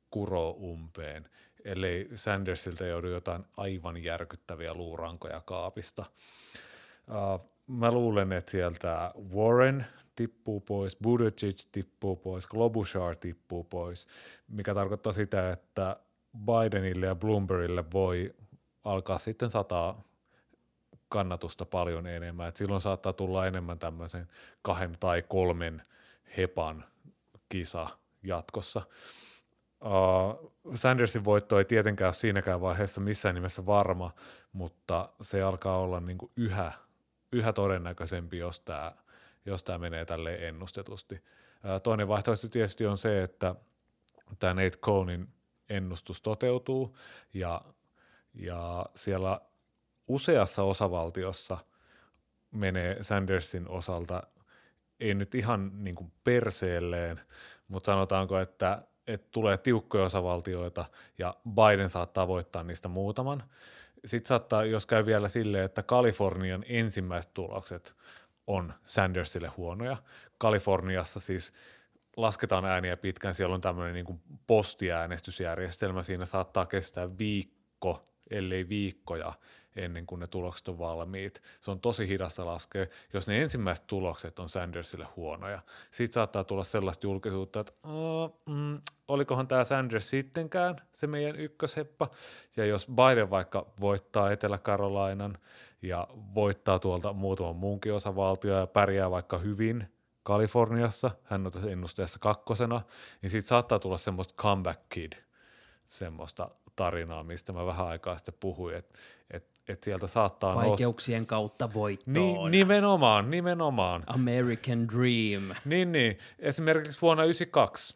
kuroa 0.09 0.51
umpeen 0.51 1.29
ellei 1.65 2.09
Sandersilta 2.15 2.85
joudu 2.85 3.07
jotain 3.07 3.43
aivan 3.57 4.03
järkyttäviä 4.03 4.73
luurankoja 4.73 5.41
kaapista. 5.45 6.05
Uh, 7.07 7.49
mä 7.67 7.91
luulen, 7.91 8.31
että 8.31 8.51
sieltä 8.51 9.13
Warren 9.35 9.85
tippuu 10.15 10.59
pois, 10.59 10.97
Buttigieg 11.03 11.57
tippuu 11.71 12.15
pois, 12.15 12.47
Klobuchar 12.47 13.15
tippuu 13.15 13.63
pois, 13.63 14.07
mikä 14.47 14.73
tarkoittaa 14.73 15.13
sitä, 15.13 15.51
että 15.51 15.99
Bidenille 16.45 17.05
ja 17.05 17.15
Bloombergille 17.15 17.91
voi 17.93 18.35
alkaa 18.83 19.17
sitten 19.17 19.49
sataa 19.49 20.01
kannatusta 21.09 21.65
paljon 21.65 22.07
enemmän. 22.07 22.47
Et 22.47 22.55
silloin 22.55 22.81
saattaa 22.81 23.13
tulla 23.13 23.47
enemmän 23.47 23.79
tämmöisen 23.79 24.27
kahden 24.61 24.95
tai 24.99 25.21
kolmen 25.21 25.81
hepan 26.37 26.85
kisa 27.49 27.87
jatkossa. 28.23 28.81
Uh, 29.81 30.53
Sandersin 30.75 31.25
voitto 31.25 31.59
ei 31.59 31.65
tietenkään 31.65 32.07
ole 32.07 32.13
siinäkään 32.13 32.61
vaiheessa 32.61 33.01
missään 33.01 33.35
nimessä 33.35 33.65
varma, 33.65 34.11
mutta 34.53 35.09
se 35.21 35.41
alkaa 35.41 35.77
olla 35.77 35.99
niin 35.99 36.17
kuin 36.17 36.31
yhä, 36.35 36.71
yhä 37.31 37.53
todennäköisempi, 37.53 38.37
jos 38.37 38.59
tämä 38.59 38.91
jos 39.45 39.63
tämä 39.63 39.77
menee 39.77 40.05
tälle 40.05 40.47
ennustetusti. 40.47 41.15
Uh, 41.15 41.81
toinen 41.83 42.07
vaihtoehto 42.07 42.47
tietysti 42.47 42.85
on 42.85 42.97
se, 42.97 43.23
että 43.23 43.55
tämä 44.39 44.53
Nate 44.53 44.77
Cohnin 44.77 45.27
ennustus 45.69 46.21
toteutuu 46.21 46.97
ja, 47.33 47.61
ja 48.33 48.85
siellä 48.95 49.41
useassa 50.07 50.63
osavaltiossa 50.63 51.57
menee 52.51 53.03
Sandersin 53.03 53.69
osalta 53.69 54.23
ei 54.99 55.13
nyt 55.13 55.35
ihan 55.35 55.71
niin 55.83 55.95
kuin 55.95 56.11
perseelleen, 56.23 57.19
mutta 57.67 57.91
sanotaanko, 57.91 58.39
että, 58.39 58.81
että 59.07 59.27
tulee 59.31 59.57
tiukkoja 59.57 60.03
osavaltioita 60.03 60.85
ja 61.17 61.35
Biden 61.49 61.89
saattaa 61.89 62.27
voittaa 62.27 62.63
niistä 62.63 62.87
muutaman. 62.87 63.43
Sitten 64.05 64.27
saattaa, 64.27 64.65
jos 64.65 64.85
käy 64.85 65.05
vielä 65.05 65.27
silleen, 65.27 65.65
että 65.65 65.83
Kalifornian 65.83 66.65
ensimmäiset 66.67 67.33
tulokset 67.33 67.95
on 68.47 68.73
Sandersille 68.83 69.47
huonoja. 69.47 69.97
Kaliforniassa 70.37 71.19
siis 71.19 71.53
lasketaan 72.17 72.65
ääniä 72.65 72.97
pitkään, 72.97 73.33
siellä 73.33 73.55
on 73.55 73.61
tämmöinen 73.61 73.93
niin 73.93 74.21
postiäänestysjärjestelmä, 74.47 76.03
siinä 76.03 76.25
saattaa 76.25 76.65
kestää 76.65 77.17
viikko, 77.17 78.05
ellei 78.29 78.69
viikkoja 78.69 79.33
ennen 79.75 80.05
kuin 80.05 80.19
ne 80.19 80.27
tulokset 80.27 80.67
on 80.67 80.79
valmiit. 80.79 81.43
Se 81.59 81.71
on 81.71 81.79
tosi 81.79 82.07
hidasta 82.07 82.45
laskea, 82.45 82.85
jos 83.13 83.27
ne 83.27 83.41
ensimmäiset 83.41 83.87
tulokset 83.87 84.39
on 84.39 84.49
Sandersille 84.49 85.07
huonoja. 85.15 85.61
Sitten 85.91 86.13
saattaa 86.13 86.43
tulla 86.43 86.63
sellaista 86.63 87.07
julkisuutta, 87.07 87.59
että 87.59 87.73
mm, 88.45 88.81
olikohan 89.07 89.47
tämä 89.47 89.63
Sanders 89.63 90.09
sittenkään 90.09 90.75
se 90.91 91.07
meidän 91.07 91.35
ykkösheppa. 91.35 92.09
Ja 92.57 92.65
jos 92.65 92.87
Biden 92.87 93.29
vaikka 93.29 93.65
voittaa 93.79 94.31
Etelä-Karolainan 94.31 95.37
ja 95.81 96.07
voittaa 96.35 96.79
tuolta 96.79 97.13
muutaman 97.13 97.55
muunkin 97.55 97.93
osavaltio 97.93 98.59
ja 98.59 98.67
pärjää 98.67 99.11
vaikka 99.11 99.37
hyvin– 99.37 99.83
Kaliforniassa, 100.29 101.11
hän 101.23 101.45
on 101.45 101.51
tässä 101.51 101.69
ennusteessa 101.69 102.19
kakkosena, 102.19 102.81
niin 103.21 103.29
siitä 103.29 103.47
saattaa 103.47 103.79
tulla 103.79 103.97
semmoista 103.97 104.33
comeback 104.37 104.81
kid, 104.89 105.13
semmoista 105.87 106.49
tarinaa, 106.79 107.23
mistä 107.23 107.53
mä 107.53 107.65
vähän 107.65 107.87
aikaa 107.87 108.17
sitten 108.17 108.33
puhuin, 108.39 108.75
että 108.75 108.97
et, 109.31 109.45
et 109.67 109.83
sieltä 109.83 110.07
saattaa 110.07 110.55
Vaikeuksien 110.55 111.19
nousta. 111.19 111.29
kautta 111.29 111.73
voittoon. 111.73 112.51
Ni, 112.51 112.57
nimenomaan, 112.57 113.29
nimenomaan. 113.29 114.03
American 114.07 114.87
Dream. 114.87 115.55
Niin, 115.65 115.91
niin. 115.91 116.17
Esimerkiksi 116.39 117.01
vuonna 117.01 117.23
1992 117.23 117.95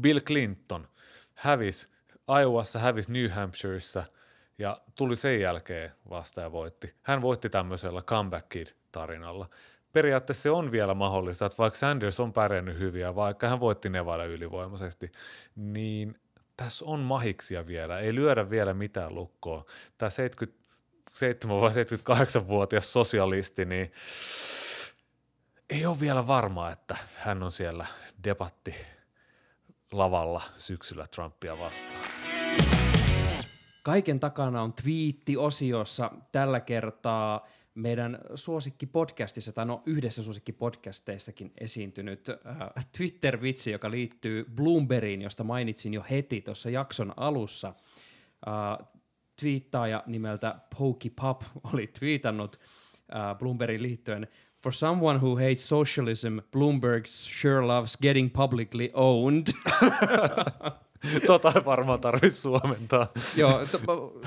Bill 0.00 0.20
Clinton 0.20 0.88
hävisi, 1.34 1.92
Iowassa 2.40 2.78
hävisi 2.78 3.12
New 3.12 3.28
Hampshireissa 3.30 4.04
ja 4.58 4.80
tuli 4.94 5.16
sen 5.16 5.40
jälkeen 5.40 5.92
vasta 6.10 6.40
ja 6.40 6.52
voitti. 6.52 6.94
Hän 7.02 7.22
voitti 7.22 7.50
tämmöisellä 7.50 8.02
comeback 8.02 8.48
kid-tarinalla 8.48 9.48
periaatteessa 9.92 10.42
se 10.42 10.50
on 10.50 10.72
vielä 10.72 10.94
mahdollista, 10.94 11.46
että 11.46 11.58
vaikka 11.58 11.78
Sanders 11.78 12.20
on 12.20 12.32
pärjännyt 12.32 12.78
hyvin 12.78 13.00
ja 13.00 13.14
vaikka 13.14 13.48
hän 13.48 13.60
voitti 13.60 13.88
Nevada 13.88 14.24
ylivoimaisesti, 14.24 15.12
niin 15.56 16.20
tässä 16.58 16.84
on 16.84 17.00
mahiksia 17.00 17.66
vielä, 17.66 17.98
ei 17.98 18.14
lyödä 18.14 18.50
vielä 18.50 18.74
mitään 18.74 19.14
lukkoa. 19.14 19.64
Tämä 19.98 20.10
77 20.10 21.60
vai 21.60 21.70
78-vuotias 21.70 22.92
sosialisti, 22.92 23.64
niin 23.64 23.92
ei 25.70 25.86
ole 25.86 26.00
vielä 26.00 26.26
varmaa, 26.26 26.72
että 26.72 26.96
hän 27.16 27.42
on 27.42 27.52
siellä 27.52 27.86
debatti 28.24 28.74
lavalla 29.92 30.42
syksyllä 30.56 31.06
Trumpia 31.06 31.58
vastaan. 31.58 32.04
Kaiken 33.82 34.20
takana 34.20 34.62
on 34.62 34.72
twiitti-osiossa 34.72 36.10
tällä 36.32 36.60
kertaa– 36.60 37.40
meidän 37.78 38.18
suosikkipodcastissa, 38.34 39.52
tai 39.52 39.66
no 39.66 39.82
yhdessä 39.86 40.22
suosikkipodcasteissakin 40.22 41.52
esiintynyt 41.60 42.28
äh, 42.28 42.86
Twitter-vitsi, 42.96 43.70
joka 43.70 43.90
liittyy 43.90 44.44
Bloombergiin, 44.54 45.22
josta 45.22 45.44
mainitsin 45.44 45.94
jo 45.94 46.04
heti 46.10 46.40
tuossa 46.40 46.70
jakson 46.70 47.12
alussa. 47.16 47.68
Äh, 48.48 48.88
twiittaaja 49.40 50.02
nimeltä 50.06 50.54
Pokey 50.78 51.10
Pop 51.20 51.42
oli 51.72 51.86
twiitannut 51.86 52.60
äh, 53.14 53.38
Bloombergin 53.38 53.82
liittyen 53.82 54.28
For 54.62 54.72
someone 54.72 55.18
who 55.18 55.36
hates 55.36 55.68
socialism, 55.68 56.40
Bloomberg 56.50 57.06
sure 57.06 57.66
loves 57.66 57.96
getting 57.96 58.32
publicly 58.32 58.90
owned. 58.92 59.46
tota 61.26 61.52
ei 61.56 61.64
varmaan 61.64 62.00
tarvitse 62.00 62.40
suomentaa. 62.40 63.08
Joo, 63.36 63.60
to, 63.66 64.20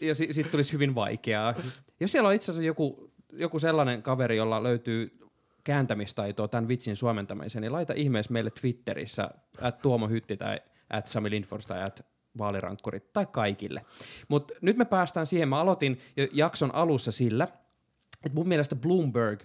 ja 0.00 0.14
si- 0.14 0.32
siitä 0.32 0.50
tulisi 0.50 0.72
hyvin 0.72 0.94
vaikeaa. 0.94 1.54
Jos 2.00 2.12
siellä 2.12 2.28
on 2.28 2.34
itse 2.34 2.52
asiassa 2.52 2.66
joku, 2.66 3.10
joku 3.32 3.58
sellainen 3.58 4.02
kaveri, 4.02 4.36
jolla 4.36 4.62
löytyy 4.62 5.18
kääntämistaitoa 5.64 6.48
tämän 6.48 6.68
vitsin 6.68 6.96
suomentamiseen, 6.96 7.62
niin 7.62 7.72
laita 7.72 7.92
ihmeessä 7.96 8.32
meille 8.32 8.50
Twitterissä, 8.50 9.30
at 9.60 9.82
Tuomo 9.82 10.08
Hytti 10.08 10.36
tai 10.36 10.60
at 10.90 11.06
Sami 11.06 11.30
Lindfors 11.30 11.66
tai 11.66 11.82
at 11.82 12.06
vaalirankkurit 12.38 13.12
tai 13.12 13.26
kaikille. 13.26 13.84
Mutta 14.28 14.54
nyt 14.62 14.76
me 14.76 14.84
päästään 14.84 15.26
siihen, 15.26 15.48
mä 15.48 15.60
aloitin 15.60 16.00
jakson 16.32 16.74
alussa 16.74 17.12
sillä, 17.12 17.48
että 18.24 18.34
mun 18.34 18.48
mielestä 18.48 18.76
Bloomberg 18.76 19.42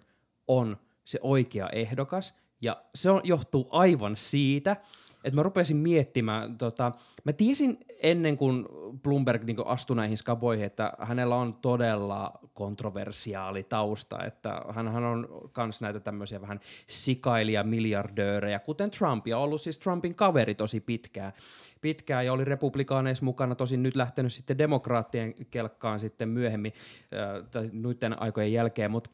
on 0.47 0.77
se 1.05 1.19
oikea 1.21 1.69
ehdokas, 1.69 2.42
ja 2.63 2.83
se 2.95 3.09
on, 3.09 3.21
johtuu 3.23 3.67
aivan 3.71 4.15
siitä, 4.15 4.77
että 5.23 5.35
mä 5.35 5.43
rupesin 5.43 5.77
miettimään, 5.77 6.57
tota, 6.57 6.91
mä 7.23 7.33
tiesin 7.33 7.77
ennen 8.03 8.37
kuin 8.37 8.65
Bloomberg 9.03 9.43
niin 9.43 9.57
astui 9.65 9.95
näihin 9.95 10.17
skaboihin, 10.17 10.65
että 10.65 10.93
hänellä 10.99 11.35
on 11.35 11.53
todella 11.53 12.39
kontroversiaali 12.53 13.63
tausta, 13.63 14.25
että 14.25 14.61
hän 14.73 14.87
on 14.87 15.27
kans 15.51 15.81
näitä 15.81 15.99
tämmöisiä 15.99 16.41
vähän 16.41 16.59
sikailia 16.87 17.63
miljardöörejä, 17.63 18.59
kuten 18.59 18.91
Trump, 18.91 19.27
ja 19.27 19.37
ollut 19.37 19.61
siis 19.61 19.79
Trumpin 19.79 20.15
kaveri 20.15 20.55
tosi 20.55 20.79
pitkään, 20.79 21.33
pitkään 21.81 22.25
ja 22.25 22.33
oli 22.33 22.45
republikaaneissa 22.45 23.25
mukana, 23.25 23.55
tosin 23.55 23.83
nyt 23.83 23.95
lähtenyt 23.95 24.33
sitten 24.33 24.57
demokraattien 24.57 25.33
kelkkaan 25.51 25.99
sitten 25.99 26.29
myöhemmin, 26.29 26.73
äh, 27.13 27.49
tai 27.51 27.69
aikojen 28.17 28.53
jälkeen, 28.53 28.91
mutta 28.91 29.09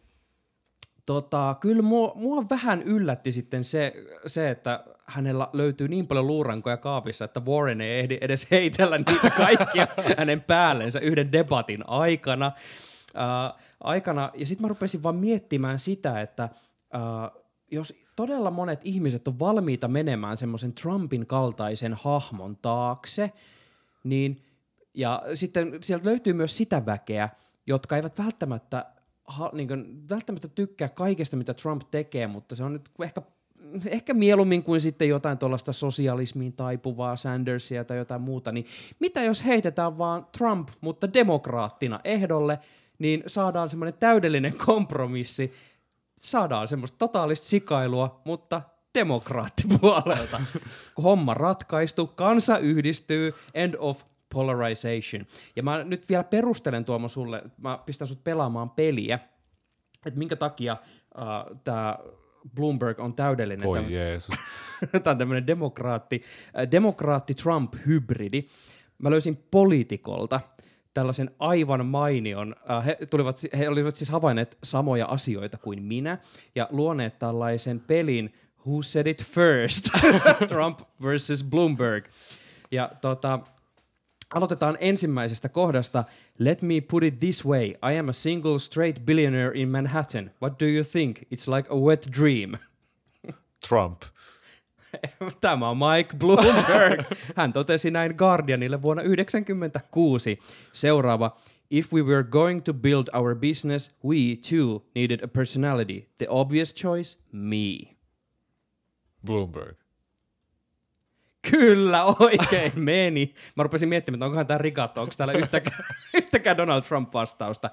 Tota, 1.10 1.56
kyllä 1.60 1.82
mua, 1.82 2.12
mua 2.16 2.46
vähän 2.50 2.82
yllätti 2.82 3.32
sitten 3.32 3.64
se, 3.64 3.94
se, 4.28 4.50
että 4.50 4.84
hänellä 5.06 5.48
löytyy 5.54 5.88
niin 5.88 6.08
paljon 6.08 6.28
luurankoja 6.28 6.78
kaapissa, 6.78 7.26
että 7.26 7.40
Warren 7.40 7.82
ei 7.82 8.00
ehdi 8.00 8.18
edes 8.22 8.52
heitellä 8.52 8.98
niitä 8.98 9.30
kaikkia 9.30 9.88
hänen 10.18 10.42
päällensä 10.42 11.00
yhden 11.00 11.32
debatin 11.32 11.90
aikana. 11.90 12.52
Uh, 13.16 13.60
aikana. 13.80 14.32
Ja 14.34 14.46
sitten 14.46 14.62
mä 14.64 14.68
rupesin 14.68 15.04
vaan 15.04 15.16
miettimään 15.16 15.80
sitä, 15.80 16.22
että 16.22 16.50
uh, 16.96 17.44
jos 17.72 17.94
todella 18.16 18.52
monet 18.52 18.80
ihmiset 18.84 19.28
on 19.28 19.40
valmiita 19.40 19.88
menemään 19.88 20.38
semmoisen 20.38 20.74
Trumpin 20.74 21.26
kaltaisen 21.26 21.94
hahmon 21.94 22.58
taakse, 22.58 23.32
niin 24.04 24.46
ja 24.94 25.24
sitten 25.34 25.78
sieltä 25.82 26.06
löytyy 26.06 26.34
myös 26.34 26.58
sitä 26.58 26.86
väkeä, 26.86 27.30
jotka 27.68 27.96
eivät 27.96 28.18
välttämättä 28.18 28.86
ha, 29.30 29.50
niin 29.54 29.68
kuin, 29.68 30.10
välttämättä 30.10 30.48
tykkää 30.48 30.90
kaikesta, 30.90 31.38
mitä 31.38 31.54
Trump 31.54 31.82
tekee, 31.92 32.28
mutta 32.28 32.56
se 32.56 32.64
on 32.64 32.74
nyt 32.74 32.90
ehkä, 33.04 33.22
ehkä 33.86 34.14
mieluummin 34.14 34.64
kuin 34.64 34.82
sitten 34.82 35.10
jotain 35.10 35.38
tuollaista 35.38 35.74
sosialismiin 35.74 36.54
taipuvaa 36.54 37.16
Sandersia 37.16 37.84
tai 37.84 37.98
jotain 37.98 38.22
muuta, 38.22 38.52
niin 38.52 38.66
mitä 39.00 39.24
jos 39.24 39.46
heitetään 39.46 39.98
vaan 39.98 40.28
Trump, 40.38 40.70
mutta 40.82 41.14
demokraattina 41.14 42.00
ehdolle, 42.04 42.60
niin 43.00 43.24
saadaan 43.28 43.70
semmoinen 43.70 44.00
täydellinen 44.00 44.58
kompromissi, 44.58 45.54
saadaan 46.18 46.68
semmoista 46.68 46.98
totaalista 46.98 47.48
sikailua, 47.48 48.22
mutta 48.26 48.62
demokraattipuolelta. 48.96 50.42
Kun 50.96 51.04
homma 51.10 51.34
ratkaistu, 51.34 52.08
kansa 52.08 52.58
yhdistyy, 52.58 53.34
end 53.54 53.76
of 53.80 54.04
polarization. 54.34 55.26
Ja 55.56 55.64
mä 55.64 55.84
nyt 55.84 56.10
vielä 56.10 56.24
perustelen 56.24 56.86
Tuomo 56.86 57.08
sulle, 57.08 57.44
mä 57.58 57.80
pistän 57.86 58.08
sut 58.08 58.24
pelaamaan 58.24 58.70
peliä, 58.70 59.20
että 60.06 60.20
minkä 60.20 60.36
takia 60.36 60.78
uh, 61.18 61.58
tämä 61.64 61.98
Bloomberg 62.56 63.00
on 63.00 63.14
täydellinen. 63.14 63.68
Voi 63.68 63.78
tämän, 63.78 63.92
Jeesus. 63.92 64.36
tämä 65.04 65.12
on 65.12 65.18
tämmöinen 65.18 65.48
demokraatti, 65.48 66.24
äh, 66.58 66.68
demokraatti-Trump-hybridi. 66.72 68.44
Mä 68.98 69.10
löysin 69.10 69.38
poliitikolta 69.52 70.42
tällaisen 70.94 71.32
aivan 71.40 71.86
mainion. 71.86 72.56
Uh, 72.78 72.86
he, 72.86 72.98
tulivat, 73.10 73.42
he 73.58 73.70
olivat 73.70 73.96
siis 73.96 74.10
havainneet 74.10 74.58
samoja 74.64 75.06
asioita 75.06 75.58
kuin 75.58 75.84
minä 75.84 76.18
ja 76.56 76.68
luoneet 76.72 77.20
tällaisen 77.20 77.80
pelin 77.80 78.34
Who 78.68 78.82
Said 78.82 79.08
It 79.08 79.24
First? 79.24 79.86
Trump 80.50 80.80
versus 81.02 81.44
Bloomberg. 81.44 82.06
Ja 82.72 82.92
tota, 83.02 83.40
Aloitetaan 84.34 84.78
ensimmäisestä 84.80 85.50
kohdasta. 85.50 86.04
Let 86.40 86.62
me 86.62 86.82
put 86.82 87.04
it 87.04 87.20
this 87.20 87.46
way. 87.46 87.66
I 87.66 88.00
am 88.00 88.10
a 88.10 88.14
single 88.14 88.60
straight 88.60 89.06
billionaire 89.06 89.52
in 89.56 89.70
Manhattan. 89.70 90.32
What 90.42 90.60
do 90.60 90.66
you 90.66 90.84
think? 90.84 91.18
It's 91.18 91.56
like 91.56 91.70
a 91.70 91.76
wet 91.76 92.08
dream. 92.20 92.54
Trump. 93.70 94.02
Tämä 95.42 95.70
on 95.70 95.78
Mike 95.78 96.18
Bloomberg. 96.18 97.04
Hän 97.38 97.54
totesi 97.54 97.92
näin 97.92 98.16
Guardianille 98.18 98.82
vuonna 98.82 99.04
1996. 99.04 100.40
Seuraava. 100.74 101.38
If 101.72 101.94
we 101.94 102.02
were 102.02 102.24
going 102.24 102.64
to 102.64 102.74
build 102.74 103.08
our 103.14 103.36
business, 103.36 103.92
we 104.06 104.36
too 104.50 104.86
needed 104.96 105.24
a 105.24 105.28
personality. 105.28 106.08
The 106.18 106.26
obvious 106.30 106.74
choice, 106.76 107.20
me. 107.32 107.96
Bloomberg. 109.26 109.89
Kyllä, 111.52 112.04
oikein 112.04 112.72
meni. 112.90 113.34
Mä 113.56 113.64
rupesin 113.64 113.90
miettimään, 113.90 114.18
että 114.18 114.26
onkohan 114.26 114.48
tämä 114.48 114.58
rikattu, 114.58 115.02
onko 115.02 115.14
täällä 115.18 115.34
yhtäkään, 115.34 115.86
yhtäkään 116.18 116.58
Donald 116.58 116.82
Trump-vastausta. 116.82 117.70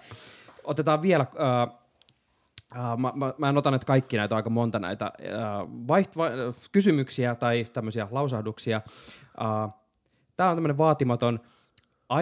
Otetaan 0.64 1.03
vielä, 1.03 1.27
uh, 1.33 1.73
uh, 2.73 2.99
mä, 2.99 3.12
mä, 3.14 3.35
mä 3.39 3.49
en 3.49 3.59
ota 3.59 3.71
nyt 3.71 3.85
kaikki 3.85 4.17
näitä, 4.17 4.37
aika 4.37 4.51
monta 4.51 4.79
näitä 4.79 5.12
uh, 5.21 5.89
vaiht, 5.89 6.17
va, 6.17 6.29
kysymyksiä 6.73 7.35
tai 7.35 7.67
tämmöisiä 7.73 8.09
lausahduksia. 8.11 8.81
Uh, 9.41 9.75
tämä 10.37 10.51
on 10.51 10.57
tämmöinen 10.57 10.79
vaatimaton, 10.79 11.41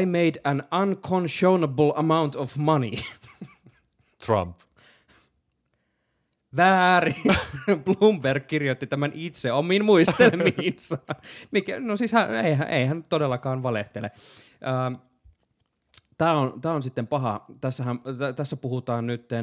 I 0.01 0.07
made 0.07 0.40
an 0.45 0.62
unconscionable 0.82 1.92
amount 1.97 2.36
of 2.36 2.57
money. 2.57 2.90
Trump. 4.26 4.57
Väärin. 6.57 7.14
Bloomberg 7.84 8.46
kirjoitti 8.46 8.86
tämän 8.86 9.11
itse 9.14 9.52
omiin 9.52 9.84
muistelmiinsa. 9.84 10.98
Mikä, 11.52 11.80
no 11.80 11.96
siis 11.96 12.12
hän, 12.12 12.34
ei, 12.34 12.55
hän- 12.55 12.68
ei 12.68 12.86
hän 12.86 13.05
todellakaan 13.05 13.62
valehtele. 13.62 14.11
Ähm, 14.66 14.94
Tämä 16.18 16.38
on, 16.38 16.61
tää 16.61 16.72
on 16.72 16.82
sitten 16.82 17.07
paha. 17.07 17.44
Tässähän, 17.61 18.00
tä- 18.18 18.32
tässä 18.32 18.57
puhutaan 18.57 19.07
nyt 19.07 19.32
äh, 19.32 19.42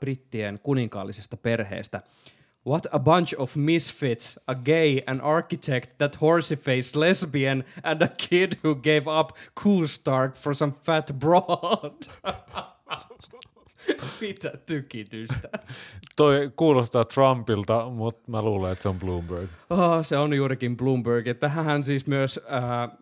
brittien 0.00 0.60
kuninkaallisesta 0.62 1.36
perheestä. 1.36 2.02
What 2.66 2.86
a 2.92 2.98
bunch 2.98 3.34
of 3.38 3.56
misfits, 3.56 4.40
a 4.46 4.54
gay, 4.54 5.00
an 5.06 5.20
architect, 5.20 5.90
that 5.98 6.16
horsey-faced 6.20 7.00
lesbian, 7.00 7.64
and 7.82 8.02
a 8.02 8.08
kid 8.28 8.52
who 8.64 8.74
gave 8.74 9.04
up 9.20 9.30
Coolstark 9.60 10.36
for 10.36 10.54
some 10.54 10.72
fat 10.82 11.12
broad. 11.18 11.92
Mitä 14.20 14.52
tykitystä. 14.66 15.48
Toi 16.16 16.50
kuulostaa 16.56 17.04
Trumpilta, 17.04 17.90
mutta 17.90 18.30
mä 18.30 18.42
luulen, 18.42 18.72
että 18.72 18.82
se 18.82 18.88
on 18.88 18.98
Bloomberg. 18.98 19.50
Oh, 19.70 19.98
se 20.02 20.16
on 20.16 20.34
juurikin 20.34 20.76
Bloomberg. 20.76 21.26
Että 21.26 21.48
hän 21.48 21.84
siis 21.84 22.06
myös, 22.06 22.40
äh, 22.52 22.98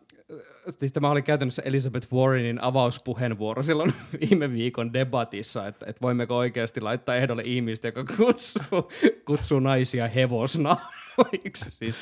siis 0.70 0.92
tämä 0.92 1.10
oli 1.10 1.22
käytännössä 1.22 1.62
Elizabeth 1.64 2.12
Warrenin 2.12 2.62
avauspuheenvuoro 2.62 3.62
silloin 3.62 3.94
viime 4.30 4.52
viikon 4.52 4.92
debatissa, 4.92 5.66
että, 5.66 5.86
että 5.88 6.02
voimmeko 6.02 6.36
oikeasti 6.36 6.80
laittaa 6.80 7.16
ehdolle 7.16 7.42
ihmistä, 7.46 7.88
joka 7.88 8.04
kutsuu, 8.16 8.90
kutsuu 9.24 9.60
naisia 9.60 10.08
hevosnahoiksi. 10.08 11.70
Siis, 11.78 11.96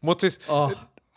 Mutta 0.00 0.20
siis 0.20 0.40
oh, 0.48 0.72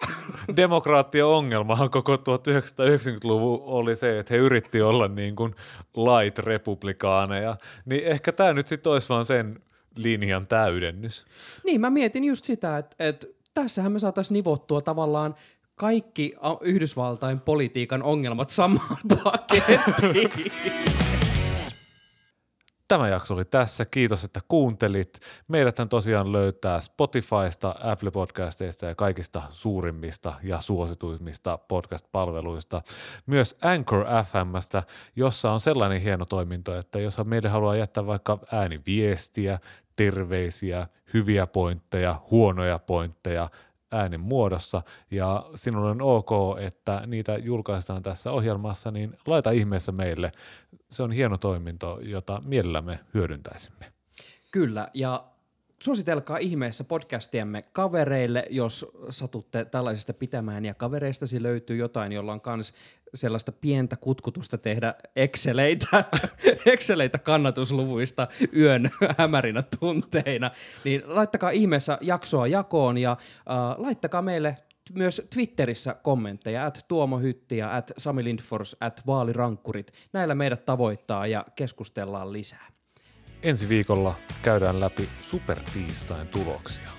demokraattien 0.55 1.25
ongelmahan 1.25 1.89
koko 1.89 2.15
1990-luvun 2.15 3.61
oli 3.63 3.95
se, 3.95 4.19
että 4.19 4.33
he 4.33 4.37
yritti 4.37 4.81
olla 4.81 5.07
niin 5.07 5.35
kuin 5.35 5.55
light-republikaaneja. 5.95 7.57
Niin 7.85 8.03
ehkä 8.03 8.31
tämä 8.31 8.53
nyt 8.53 8.67
sitten 8.67 8.91
olisi 8.91 9.09
vaan 9.09 9.25
sen 9.25 9.59
linjan 9.95 10.47
täydennys. 10.47 11.25
niin, 11.65 11.81
mä 11.81 11.89
mietin 11.89 12.23
just 12.23 12.45
sitä, 12.45 12.77
että, 12.77 12.95
että 12.99 13.27
tässähän 13.53 13.91
me 13.91 13.99
saataisiin 13.99 14.33
nivottua 14.35 14.81
tavallaan 14.81 15.35
kaikki 15.75 16.33
Yhdysvaltain 16.61 17.39
politiikan 17.39 18.03
ongelmat 18.03 18.49
samaan 18.49 18.97
pakettiin. 19.23 20.51
Tämä 22.91 23.09
jakso 23.09 23.33
oli 23.33 23.45
tässä. 23.45 23.85
Kiitos, 23.85 24.23
että 24.23 24.39
kuuntelit. 24.47 25.19
Meidäthän 25.47 25.89
tosiaan 25.89 26.31
löytää 26.31 26.79
Spotifysta, 26.79 27.75
Apple 27.83 28.11
Podcasteista 28.11 28.85
ja 28.85 28.95
kaikista 28.95 29.41
suurimmista 29.49 30.33
ja 30.43 30.61
suosituimmista 30.61 31.57
podcast-palveluista. 31.57 32.81
Myös 33.25 33.57
Anchor 33.61 34.05
FMstä, 34.05 34.83
jossa 35.15 35.51
on 35.51 35.59
sellainen 35.59 36.01
hieno 36.01 36.25
toiminto, 36.25 36.77
että 36.77 36.99
jos 36.99 37.17
meille 37.23 37.49
haluaa 37.49 37.75
jättää 37.75 38.05
vaikka 38.05 38.39
ääniviestiä, 38.51 39.59
terveisiä, 39.95 40.87
hyviä 41.13 41.47
pointteja, 41.47 42.21
huonoja 42.31 42.79
pointteja, 42.79 43.49
äänen 43.91 44.19
muodossa 44.19 44.81
ja 45.11 45.45
sinulle 45.55 45.89
on 45.89 46.01
ok, 46.01 46.31
että 46.59 47.03
niitä 47.05 47.37
julkaistaan 47.37 48.03
tässä 48.03 48.31
ohjelmassa, 48.31 48.91
niin 48.91 49.17
laita 49.25 49.51
ihmeessä 49.51 49.91
meille. 49.91 50.31
Se 50.89 51.03
on 51.03 51.11
hieno 51.11 51.37
toiminto, 51.37 51.99
jota 52.01 52.41
mielellämme 52.45 52.99
hyödyntäisimme. 53.13 53.91
Kyllä, 54.51 54.89
ja 54.93 55.23
suositelkaa 55.81 56.37
ihmeessä 56.37 56.83
podcastiamme 56.83 57.61
kavereille, 57.71 58.45
jos 58.49 58.85
satutte 59.09 59.65
tällaisesta 59.65 60.13
pitämään, 60.13 60.65
ja 60.65 60.73
kavereistasi 60.73 61.43
löytyy 61.43 61.77
jotain, 61.77 62.11
jolla 62.11 62.33
on 62.33 62.41
kans 62.41 62.73
sellaista 63.13 63.51
pientä 63.51 63.95
kutkutusta 63.95 64.57
tehdä 64.57 64.95
Exceleitä, 65.15 66.03
Exceleitä 66.73 67.17
kannatusluvuista 67.17 68.27
yön 68.55 68.89
hämärinä 69.17 69.63
tunteina, 69.79 70.51
niin 70.83 71.01
laittakaa 71.05 71.49
ihmeessä 71.49 71.97
jaksoa 72.01 72.47
jakoon, 72.47 72.97
ja 72.97 73.11
äh, 73.11 73.17
laittakaa 73.77 74.21
meille 74.21 74.57
myös 74.93 75.21
Twitterissä 75.33 75.93
kommentteja, 75.93 76.65
at 76.65 76.85
Tuomo 76.87 77.19
Hytti 77.19 77.57
ja 77.57 77.75
at 77.75 77.91
Sami 77.97 78.23
Lindfors, 78.23 78.77
at 78.79 79.01
Vaalirankkurit. 79.07 79.93
Näillä 80.13 80.35
meidät 80.35 80.65
tavoittaa 80.65 81.27
ja 81.27 81.45
keskustellaan 81.55 82.33
lisää. 82.33 82.80
Ensi 83.43 83.69
viikolla 83.69 84.15
käydään 84.41 84.79
läpi 84.79 85.09
supertiistain 85.21 86.27
tuloksia. 86.27 86.89